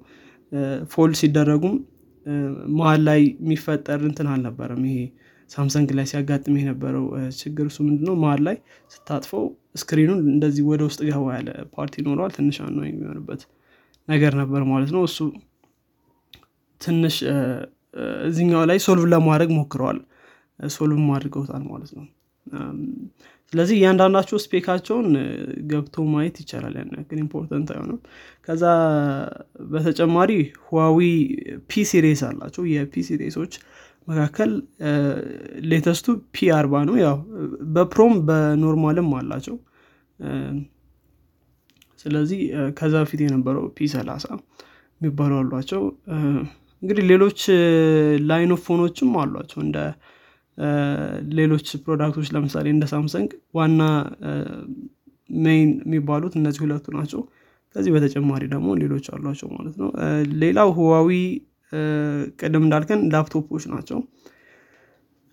[0.92, 1.74] fold ሲደረጉም
[2.76, 4.98] መሀል ላይ የሚፈጠር እንትን አልነበረም። ይሄ
[5.50, 7.04] ሳምሰንግ ላይ ሲያጋጥም የነበረው
[7.40, 8.14] ችግር እሱ ምንድነው?
[8.22, 8.56] መሀል ላይ
[8.90, 9.44] ስታጥፈው
[9.76, 13.42] screen ኡን እንደዚህ ወደ ውስጥ ገባ ያለ part ይኖረዋል። ትንሽ ነው የሚሆንበት
[14.08, 15.18] ነገር ነበር ማለት ነው። እሱ
[16.80, 17.16] ትንሽ
[18.26, 19.98] እዚኛው ላይ solve ለማድረግ ሞክረዋል።
[20.72, 22.04] solve አድርገውታል ማለት ነው
[23.52, 25.08] ስለዚህ እያንዳንዳቸው spec ኣቸውን
[25.70, 27.98] ገብቶ ማየት ይቻላል ያን ያክል important አይሆንም።
[28.46, 28.62] ከዛ
[29.72, 30.30] በተጨማሪ
[30.66, 31.00] ህዋዊ
[31.68, 33.54] P series አላቸው። የ P series ኦች
[34.08, 34.52] መካከል
[35.70, 37.18] latest ኡ P አርባ ነው። ያው
[37.74, 39.56] በፕሮም በኖርማልም አላቸው።
[42.02, 42.40] ስለዚህ
[42.78, 44.26] ከዛ በፊት የነበረው P ሰላሳ
[45.00, 45.82] የሚባሉ አሏቸው።
[46.82, 47.40] እንግዲህ ሌሎች
[48.28, 49.78] line of phone ኦችም አሏቸው። እንደ
[51.38, 53.82] ሌሎች product ኦች ለምሳሌ እንደ ሳምሰንግ ዋና
[55.38, 57.20] main የሚባሉት እነዚህ ሁለቱ ናቸው።
[57.76, 59.90] ከዚህ በተጨማሪ ደግሞ ሌሎች አሏቸው ማለት ነው።
[60.42, 61.10] ሌላው ህዋዊ
[62.40, 63.98] ቅድም እንዳልከን ላፕቶፖች ናቸው።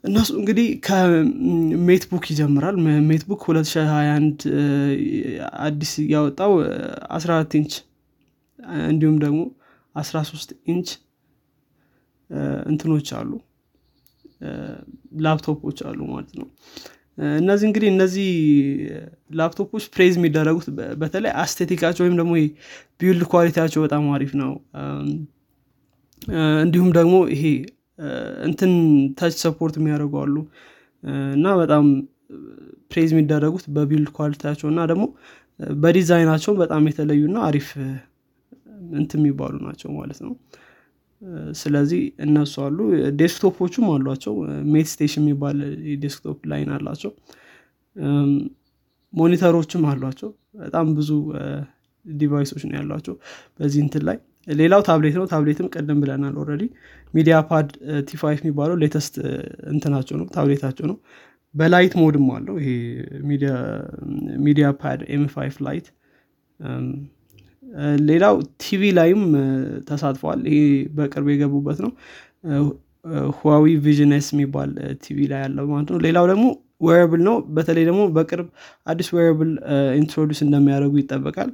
[0.04, 2.76] እነሱ እንግዲህ ከሜትቡክ ይጀምራል።
[3.10, 4.46] ሜትቡክ 2021
[5.66, 6.54] አዲስ ያወጣው
[7.18, 7.74] 14 ኢንች
[8.88, 9.40] እንዲሁም ደግሞ
[9.96, 10.90] 13 ኢንች
[12.72, 13.30] እንትኖች አሉ
[15.22, 16.48] ላፕቶፖች አሉ ማለት ነው።
[17.40, 18.28] እነዚህ እንግዲህ እነዚህ
[19.32, 20.68] ላፕቶፖች praise የሚደረጉት
[21.02, 22.34] በተለይ aesthetic ኣቸው ወይም ደግሞ
[23.02, 24.52] build quality ያቸው በጣም አሪፍ ነው።
[26.62, 27.44] እንዲሁም ደግሞ ይሄ
[28.48, 28.72] እንትን
[29.20, 30.36] touch support የሚያደርጉ አሉ።
[31.36, 31.86] እና በጣም
[32.92, 35.04] praise የሚደረጉት በ build quality ያቸው እና ደግሞ
[35.80, 37.68] በዲዛይናቸው በጣም የተለዩና አሪፍ
[38.94, 40.34] እንት የሚባሉ ናቸው ማለት ነው
[41.60, 42.78] ስለዚህ እነሱ አሉ።
[43.22, 44.34] desktop ኦቹም አሏቸው።
[44.74, 45.58] MateStation የሚባል
[46.04, 47.12] desktop line አላቸው።
[49.14, 50.30] monitor ኦችም አሏቸው።
[50.62, 51.10] በጣም ብዙ
[52.06, 53.16] device ኦች ነው ያሏቸው
[53.60, 56.64] በዚህ እንትን ላይ። ሌላው ታብሌት ነው። ታብሌትም ቀደም ብለናል already
[57.14, 57.68] MediaPad
[58.10, 59.16] T5 የሚባለው latest
[59.72, 60.98] እንትናቸው ነው። ታብሌታቸው ነው።
[61.56, 62.72] በ light mode ም አለው። ይሄ
[64.46, 65.24] MediaPad M
[65.68, 65.88] Lite
[68.10, 69.22] ሌላው ቲቪ ላይም
[69.90, 70.62] ተሳትፈዋል። ይሄ
[70.98, 71.92] በቅርብ የገቡበት ነው።
[73.38, 74.72] ሁዋዊ Vision S የሚባል
[75.04, 76.46] ቲቪ ላይ ያለው ማለት ነው። ሌላው ደግሞ
[76.86, 78.48] wearable ነው። በተለይ ደግሞ በቅርብ
[78.88, 79.52] አዲስ wearable
[80.00, 81.50] introduce እንደሚያደርጉ ይጠበቃል።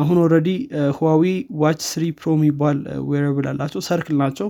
[0.00, 0.48] አሁን already
[0.98, 1.24] ህዋዊ
[1.62, 2.78] Watch 3 Pro የሚባል
[3.10, 4.48] wearable አላቸው። circle ናቸው።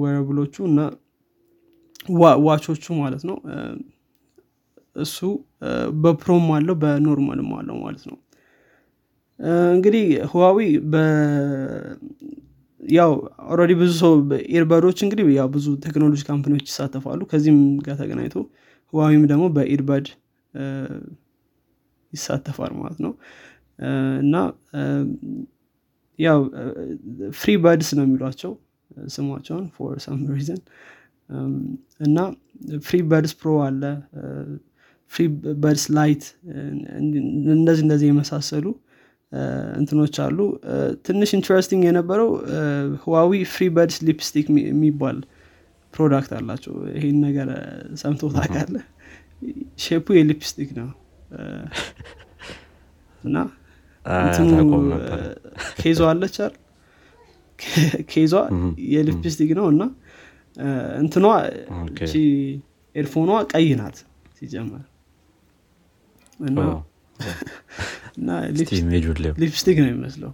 [0.00, 0.80] wearable ኦቹ እና
[2.44, 3.36] watch ኦቹ ማለት ነው።
[4.96, 5.16] እሱ
[6.02, 8.16] በ Pro ም አለው በ normal ም አለው ማለት ነው
[9.70, 10.58] እንግዲህ ህዋዊ
[12.80, 13.12] ያው
[13.50, 14.12] already ብዙ ሰው
[14.54, 18.36] earbud ኦች እንግዲህ ያው ብዙ ቴክኖሎጂ company ዎች ይሳተፋሉ። ከዚህም ጋር ተገናኝቶ
[18.92, 20.06] ህዋዊም ደግሞ በ earbud
[22.12, 23.12] ይሳተፋል ማለት ነው።
[24.22, 24.34] እና
[26.18, 26.38] ያው
[27.38, 28.52] FreeBuds ነው የሚሏቸው
[29.14, 30.60] ስሟቸውን for some reason
[32.06, 32.18] እና
[32.86, 33.82] FreeBuds Pro አለ።
[35.12, 36.24] FreeBuds Lite
[37.54, 38.64] እንደዚህ እንደዚህ የመሳሰሉ
[39.78, 40.38] እንትኖች አሉ።
[41.06, 42.28] ትንሽ interesting የነበረው
[43.02, 45.18] ህዋዊ FreeBuds Lipstick የሚባል
[45.94, 47.48] product አላቸው። ይሄን ነገር
[48.02, 48.76] ሰምቶ ታቃለህ
[49.78, 50.88] shape ኡ የ lipstick ነው።
[53.22, 53.36] እና
[55.78, 56.54] case ኧዋ አለች አይደል?
[58.10, 58.32] case
[58.92, 59.82] ኧዋ የ lipstick ነው። እና
[61.00, 61.24] እንትኗ
[62.94, 63.96] earphone ኧዋ ቀይ ናት
[64.38, 64.84] ሲጀመር።
[66.40, 66.58] እና
[68.16, 68.28] እና
[69.42, 70.32] ሊፕስቲክ ነው የሚመስለው።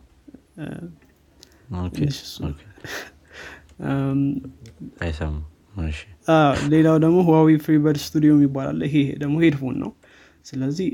[6.72, 9.90] ሌላው ደግሞ ህዋዊ FreeBuds Studio ይባላል ይሄ ደግሞ headphone ነው።
[10.46, 10.88] ስለዚህ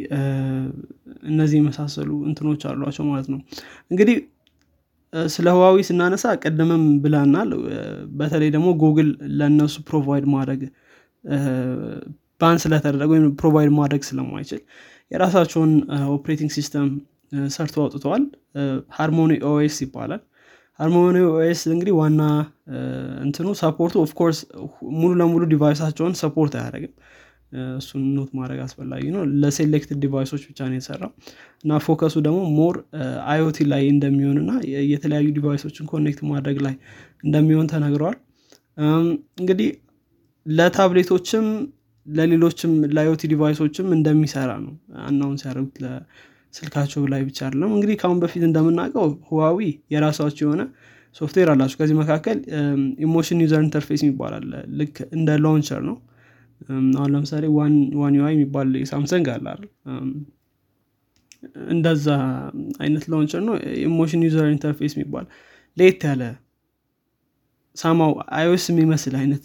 [1.24, 3.38] እነዚህ የመሳሰሉ እንትኖች አሏቸው ማለት ነው።
[3.90, 4.16] እንግዲህ
[5.29, 7.51] ስለ ህዋዊ ስናነሳ ቀደምም ብላናል
[8.18, 10.62] በተለይ ደግሞ ጉግል ለእነሱ provide ማድረግ
[12.40, 14.61] ban ስለተደረገ ወይም provide ማድረግ ስለማይችል
[15.11, 15.73] የራሳቸውን
[16.14, 16.88] operating system
[17.55, 18.25] ሰርቶ አውጥተዋል።
[18.96, 20.23] HarmonyOS ይባላል።
[20.78, 22.23] HarmonyOS እንግዲህ ዋና
[23.25, 24.38] እንትኑ support ኡ of course
[24.99, 26.92] ሙሉ ለሙሉ device ኣቸውን support አያደረግም
[27.79, 31.11] እሱን note ማድረግ አስፈላጊ ነው። ለ selected device ኦች ብቻ ነው የሰራው
[31.62, 32.76] እና focus ኡ ደግሞ more
[33.31, 34.51] IoT ላይ እንደሚሆን እና
[34.90, 36.75] የተለያዩ device ኦችን connect ማድረግ ላይ
[37.25, 38.16] እንደሚሆን ተነግረዋል
[39.38, 39.71] እንግዲህ
[40.47, 41.47] ለታብሌቶችም
[42.09, 44.73] ለሌሎችም ለ IoT device ኦችም እንደሚሰራ ነው
[45.04, 49.59] announce ሲያደርጉት ለስልካቸው ላይ ብቻ አይደለም። እንግዲህ ከአሁን በፊት እንደምናውቀው ህዋዊ
[49.94, 50.62] የራሳቸው የሆነ
[51.16, 52.38] ሶፍትዌር አላቸው። ከዚህ መካከል
[53.04, 54.47] Emotion User Interface ይባላል
[54.81, 55.97] ልክ እንደ launcher ነው።
[56.97, 57.44] አሁን ለምሳሌ
[57.98, 59.68] One UI የሚባል ሳምሰንግ አለ አይደል?
[61.71, 62.07] እንደዛ
[62.83, 65.27] አይነት launcher ነው። Emotion User Interface የሚባል
[65.77, 66.23] ለየት ያለ
[67.77, 69.44] ሳማው iOS የሚመስል አይነት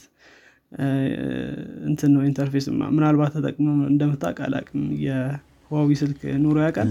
[1.87, 6.89] እንትን ነው interface ምናልባት ተጠቅመ እንደምታቅ አላቅም የህዋዊ ስልክ ኑሮ ያውቃል?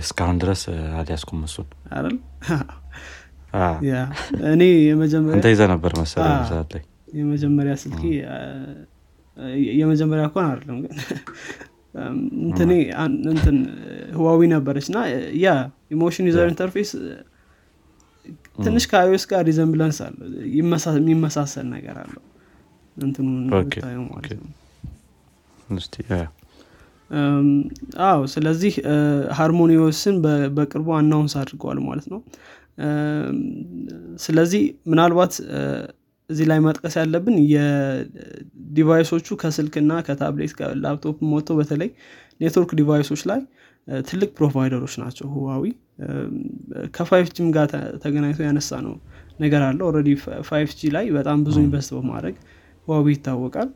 [0.00, 0.62] እስካሁን ድረስ
[0.98, 2.16] አልያዝኩም እሱን። አይደል?
[4.52, 6.82] እኔ የመጀመሪያ ይዘ ነበር መሰለ ሰዓት ላይ።
[7.18, 8.02] የመጀመሪያ ስልኬ
[9.78, 10.92] የመጀመሪያ እንኳን አይደለም ግን
[12.46, 12.72] እንትኔ
[13.32, 13.56] እንትን
[14.16, 14.98] ህዋዊ ነበረች እና
[15.44, 15.48] ያ
[15.94, 16.90] Emotion User Interface
[18.58, 20.18] ትንሽ ከ iOS ጋር resemblance አለ
[20.98, 22.22] የሚመሳሰል ነገር አለው።
[22.96, 23.26] እንትኑ
[24.08, 24.52] ማለት ነው።
[28.06, 28.72] አዎ ስለዚህ
[29.38, 30.16] HarmonyOS ን
[30.56, 32.20] በቅርቡ announce አድርገዋል ማለት ነው።
[34.24, 35.34] ስለዚህ ምናልባት
[36.30, 40.52] እዚህ ላይ መጥቀስ ያለብን የ device ኦቹ ከስልክና ከታብሌት
[40.84, 41.90] ላፕቶፕ ሞቶ በተለይ
[42.40, 43.40] ኔትወርክ device ኦች ላይ
[44.08, 45.64] ትልቅ provider ኦች ናቸው። ህዋዊ
[46.96, 47.66] ከ 5G ም ጋር
[48.02, 48.94] ተገናኝቶ ያነሳ ነው
[49.40, 50.10] ነገር አለ። already
[50.48, 52.36] 5G ላይ በጣም ብዙ invest በማድረግ
[52.88, 53.68] ህዋዊ ይታወቃል።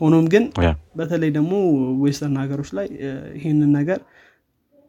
[0.00, 0.44] ሆኖም ግን
[0.98, 1.52] በተለይ ደግሞ
[2.02, 2.86] western ሀገሮች ላይ
[3.38, 4.00] ይህንን ነገር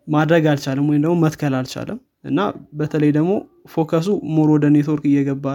[0.07, 2.39] ማድረግ አልቻለም ወይም ደግሞ መትከል አልቻለም። እና
[2.79, 3.31] በተለይ ደግሞ
[3.73, 5.45] focus ኡ more ወደ ኔትወርክ እየገባ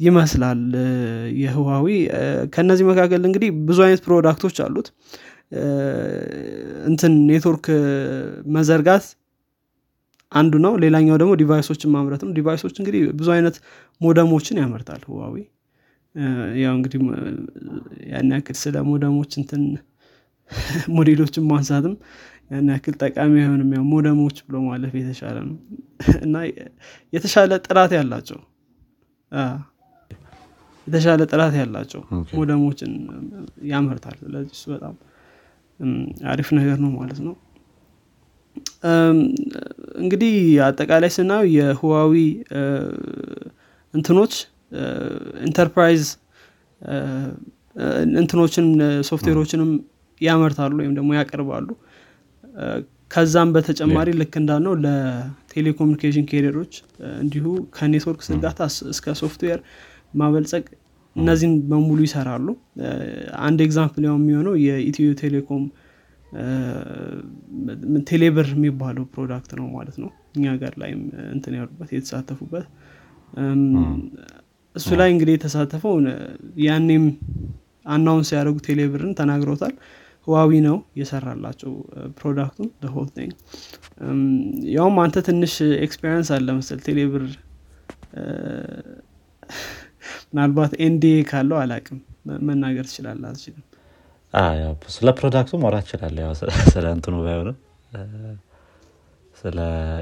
[0.00, 0.60] ይመስላል።
[1.42, 1.86] የህዋዊ
[2.54, 4.88] ከነዚህ መካከል እንግዲህ ብዙ አይነት product ኦች አሉት።
[6.90, 7.66] እንትን ኔትወርክ
[8.56, 9.04] መዘርጋት
[10.32, 13.56] አንዱ ነው። ሌላኛው ደግሞ device ኦችን ማምረት ነው። device ኦች እንግዲህ ብዙ አይነት
[14.00, 15.36] modem ኦችን ያመርታል ህዋዊ
[16.62, 17.00] ያው እንግዲህ
[18.10, 19.62] ያን ያክል ስለ modem ኦች እንትን
[20.96, 21.94] ሞዴሎችን ማንሳትም
[22.50, 25.56] ያን ያክል ጠቃሚ አይሆንም። ያው modem ኦች ብሎ ማለፍ የተሻለ ነው።
[26.26, 26.34] እና
[27.12, 28.40] የተሻለ ጥራት ያላቸው
[30.86, 32.00] የተሻለ ጥራት ያላቸው
[32.36, 32.92] modem ኦችን
[33.70, 34.94] ያመርታል ስለዚህ እሱ በጣም
[36.32, 37.34] አሪፍ ነገር ነው ማለት ነው
[40.02, 40.34] እንግዲህ
[40.66, 42.14] አጠቃላይ ስናየው የህዋዊ
[43.94, 44.34] እንትኖች
[45.46, 46.04] ኢንተርፕራይዝ
[48.20, 48.66] እንትኖችን
[49.10, 49.70] ሶፍትዌሮችንም
[50.20, 51.68] ያመርታሉ ወይም ደግሞ ያቀርባሉ።
[53.10, 56.72] ከዛም በተጨማሪ ልክ እንዳልነው ለቴሌኮሙኒኬሽን ኬሪሮች
[57.22, 57.44] እንዲሁ
[57.76, 58.60] ከኔትወርክ ዝርጋታ
[58.92, 59.60] እስከ ሶፍትዌር
[60.20, 60.64] ማበልጸግ
[61.16, 62.46] እነዚህን በሙሉ ይሰራሉ።
[63.46, 65.64] አንድ example ያው የሚሆነው የኢትዮ ቴሌኮም
[68.06, 71.00] ቴሌብር የሚባለው product ነው ማለት ነው። እኛ ጋር ላይም
[71.34, 72.66] እንትን ያሉበት የተሳተፉበት።
[74.76, 75.94] እሱ ላይ እንግዲህ የተሳተፈው
[76.66, 77.04] ያኔም
[77.86, 79.74] announce ያደረጉ ቴሌብርን ተናግረውታል።
[80.26, 81.72] ህዋዊ ነው የሰራላቸው
[82.18, 83.32] product ኡን whole thing
[84.74, 85.54] ያውም አንተ ትንሽ
[85.86, 87.24] experience አለህ መሰል ቴሌብር
[90.30, 91.98] ምናልባት NDA ካለው አላቅም
[92.48, 93.64] መናገር ትችላለህ አልችልም
[94.94, 96.18] ስለ product ኡ ማውራት ይቻላል
[96.72, 97.56] ስለ እንትኑ ባይሆንም
[99.36, 99.58] ስለ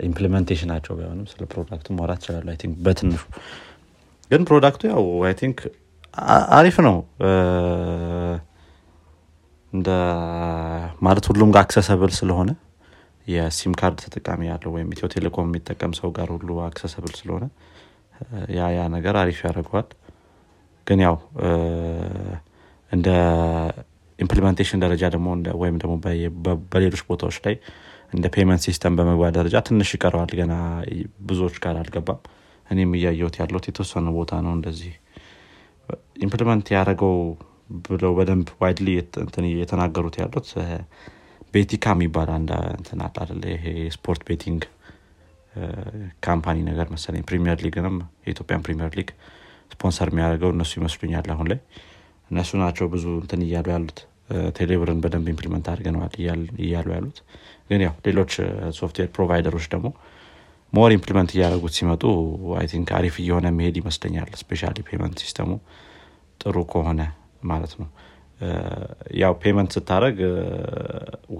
[0.09, 3.23] implementation ኣቸው ባይሆንም ስለ product ኡ ማውራት I think በትንሹ።
[4.31, 5.59] ግን product ኡ ያው I think
[6.59, 6.97] አሪፍ ነው።
[9.73, 9.89] እንደ
[11.03, 12.51] ማለት ሁሉም ጋር accessible ስለሆነ
[13.27, 17.45] የሲም ካርድ ተጠቃሚ ያለው ወይም ኢትዮ ቴሌኮም የሚጠቀም ሰው ጋር ሁሉ accessible ስለሆነ
[18.57, 19.89] ያ ያ ነገር አሪፍ ያደርገዋል።
[20.87, 21.17] ግን ያው
[22.91, 23.09] እንደ
[24.21, 25.29] implementation ደረጃ ደግሞ
[25.63, 25.95] ወይም ደግሞ
[26.71, 27.55] በሌሎች ቦታዎች ላይ
[28.13, 30.55] እንደ payment system በመግባት ደረጃ ትንሽ ይቀረዋል። ገና
[31.29, 32.21] ብዙዎች ጋር አልገባም።
[32.67, 34.93] እኔም እያየሁት ያለሁት የተወሰነ ቦታ ነው እንደዚህ
[36.25, 37.15] implement ያደረገው
[37.87, 38.89] ብለው በደንብ widely
[39.61, 40.49] የተናገሩት ያሉት
[41.55, 43.65] ቤቲካ የሚባል አንድ እንትን አለ ይሄ
[43.97, 44.63] sport betting
[46.27, 49.09] company ነገር መሰለኝ። ፕሪሚየር ሊግንም የኢትዮጵያን ፕሪሚየር ሊግ
[49.73, 51.59] ስፖንሰር የሚያደርገው እነሱ ይመስሉኛል አሁን ላይ።
[52.31, 53.99] እነሱ ናቸው ብዙ እንትን እያሉ ያሉት
[54.59, 56.15] ቴሌብርን በደንብ implement አድርገነዋል
[56.63, 57.19] እያሉ ያሉት።
[57.71, 58.33] ግን ያው ሌሎች
[58.79, 59.89] ሶፍትዌር provider ኦች ደግሞ
[60.73, 62.03] more implement እያደረጉት ሲመጡ
[62.59, 65.51] I think አሪፍ እየሆነ መሄድ ይመስለኛል። especially payment system ኡ
[66.41, 67.01] ጥሩ ከሆነ
[67.45, 67.89] ማለት ነው።
[69.21, 70.19] ያው payment ስታደረግ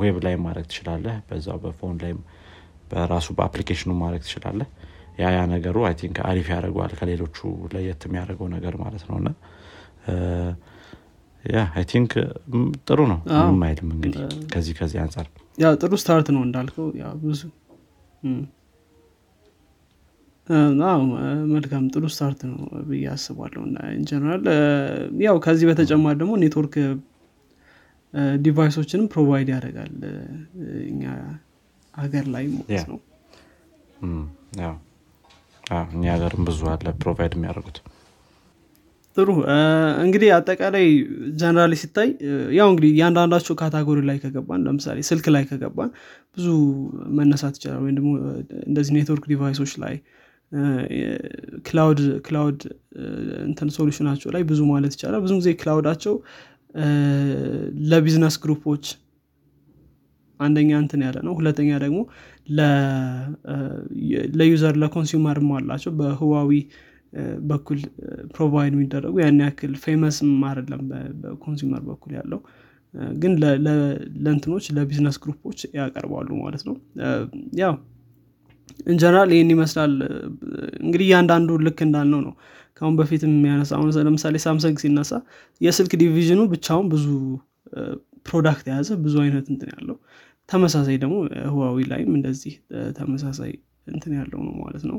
[0.01, 2.19] web ላይ ማድረግ ትችላለህ በዛው በ phone ላይም
[2.91, 4.69] በራሱ በ application ኑ ማድረግ ትችላለህ።
[5.19, 7.39] ያ ያ ነገሩ I think አሪፍ ያደርገዋል ከሌሎቹ
[7.73, 9.29] ለየት የሚያደርገው ነገር ማለት ነው። እና
[11.45, 12.13] ያ I think
[12.89, 14.21] ጥሩ ነው። ምንም አይልም እንግዲህ
[14.53, 15.27] ከዚህ ከዚህ አንጻር
[15.59, 16.87] ያው ጥሩ start ነው እንዳልከው።
[17.23, 17.41] ብዙ
[21.53, 24.45] መልካም ጥሩ start ነው ብዬ አስባለሁ። እና in general
[25.27, 26.77] ያው ከዚህ በተጨማሪ ደግሞ network
[28.43, 29.93] device ኦችንም provide ያደርጋል
[30.89, 31.03] እኛ
[31.95, 32.99] ሀገር ላይ ማለት ነው።
[35.93, 37.79] እኛ ሀገርም ብዙ አለ provide የሚያደርጉት
[39.17, 39.29] ጥሩ።
[40.05, 40.87] እንግዲህ አጠቃላይ
[41.41, 42.09] generally ሲታይ
[42.59, 45.91] ያው እንግዲህ እያንዳንዳቸው category ላይ ከገባን ለምሳሌ ስልክ ላይ ከገባን
[46.37, 46.47] ብዙ
[47.19, 48.11] መነሳት ይችላል ወይም ደግሞ
[48.69, 49.95] እንደዚህ network device ኦች ላይ
[51.69, 52.61] cloud cloud
[53.49, 56.15] እንትን solution ኣቸው ላይ ብዙ ማለት ይቻላል። ብዙ ጊዜ cloud ኣቸው
[57.91, 58.85] ለ business group ኦች
[60.41, 61.99] አንደኛ እንትን ያለ ነው። ሁለተኛ ደግሞ
[64.39, 66.53] ለ user ለ consumer ም አላቸው። በህዋዊ
[67.49, 67.79] በኩል
[68.35, 70.83] provide የሚደረጉ ያን ያክል famous ም አይደለም
[71.23, 72.41] በ consumer በኩል ያለው።
[73.17, 73.33] ግን
[74.25, 76.77] ለእንትኖች ለ business group ኦች ያቀርባሉ ማለት ነው።
[77.61, 77.75] ያው
[78.87, 79.95] in general ይህን ይመስላል።
[80.83, 82.35] እንግዲህ እያንዳንዱ ልክ እንዳልነው ነው።
[82.77, 85.13] ከአሁን በፊት የሚያነሳ ለምሳሌ ሳምሰንግ ሲነሳ
[85.61, 87.07] የስልክ division ኑ ብቻውን ብዙ
[88.27, 89.97] product የያዘ ብዙ አይነት እንትን ያለው
[90.49, 91.17] ተመሳሳይ ደግሞ
[91.53, 92.55] ህዋዊ ላይም እንደዚህ
[92.99, 93.53] ተመሳሳይ
[93.93, 94.99] እንትን ያለው ነው ማለት ነው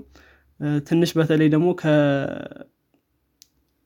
[0.88, 1.68] ትንሽ በተለይ ደግሞ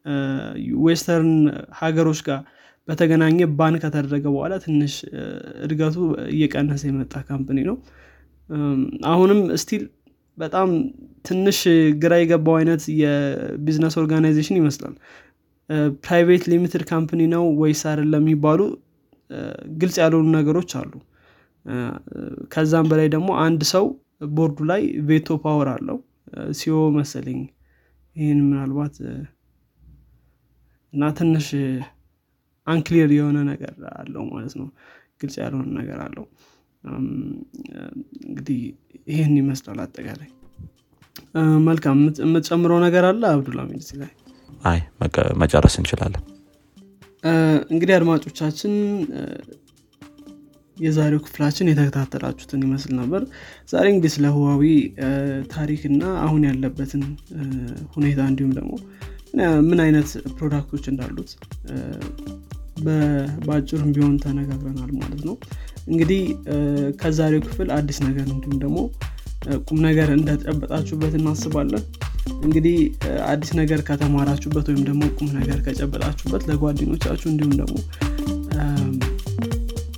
[0.05, 1.31] ከ western
[1.79, 2.39] ሀገሮች ጋር
[2.87, 4.93] በተገናኘ ban ከተደረገ በኋላ ትንሽ
[5.65, 5.95] እድገቱ
[6.33, 7.77] እየቀነሰ የመጣ company ነው።
[9.11, 9.83] አሁንም still
[10.37, 10.69] በጣም
[11.25, 11.59] ትንሽ
[12.03, 14.95] ግራ የገባው አይነት የ business organization ይመስላል።
[16.03, 18.61] private limited company ነው ወይስ አይደለም የሚባሉ
[19.81, 20.91] ግልጽ ያልሆኑ ነገሮች አሉ።
[22.53, 23.85] ከዛም በላይ ደግሞ አንድ ሰው
[24.35, 25.97] ቦርዱ ላይ veto power አለው
[26.57, 27.39] CEO መሰለኝ።
[28.15, 28.95] ይህን ምናልባት
[30.93, 31.47] እና ትንሽ
[32.67, 34.67] unclear የሆነ ነገር አለው ማለት ነው።
[35.21, 36.25] ግልጽ ያልሆነ ነገር አለው።
[38.23, 38.59] እንግዲህ
[39.07, 40.29] ይህን ይመስላል አጠቃላይ።
[41.67, 43.21] መልካም የምትጨምረው ነገር አለ?
[43.33, 44.11] አብዱልሚድ ላይ።
[44.63, 44.79] አይ
[45.43, 46.23] መጨረስ እንችላለን።
[47.71, 48.73] እንግዲህ አድማጮቻችን
[50.77, 53.21] የዛሬው ክፍላችን የተከታተላችሁትን ይመስል ነበር።
[53.69, 54.63] ዛሬ እንግዲህ ስለ ህዋዊ
[55.53, 57.03] ታሪክና አሁን ያለበትን
[57.95, 58.73] ሁኔታ እንዲሁም ደግሞ
[59.67, 61.31] ምን አይነት ፕሮዳክቶች እንዳሉት
[63.45, 65.35] በአጭሩም ቢሆን ተነጋግረናል ማለት ነው።
[65.87, 66.21] እንግዲህ
[67.01, 68.77] ከዛሬው ክፍል አዲስ ነገር እንዲሁም ደግሞ
[69.67, 71.83] ቁም ነገር እንደጨበጣችሁበት እናስባለን።
[72.45, 72.77] እንግዲህ
[73.31, 77.75] አዲስ ነገር ከተማራችሁበት ወይም ደግሞ ቁም ነገር ከጨበጣችሁበት ለጓደኞቻችሁ እንዲሁም ደግሞ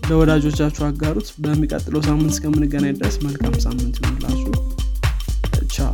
[0.10, 4.54] ለወዳጆቻችሁ አጋሩት። በሚቀጥለው ሳምንት እስከምንገናኝ ድረስ መልካም ሳምንት ይሁንላችሁ።
[5.76, 5.92] ቻው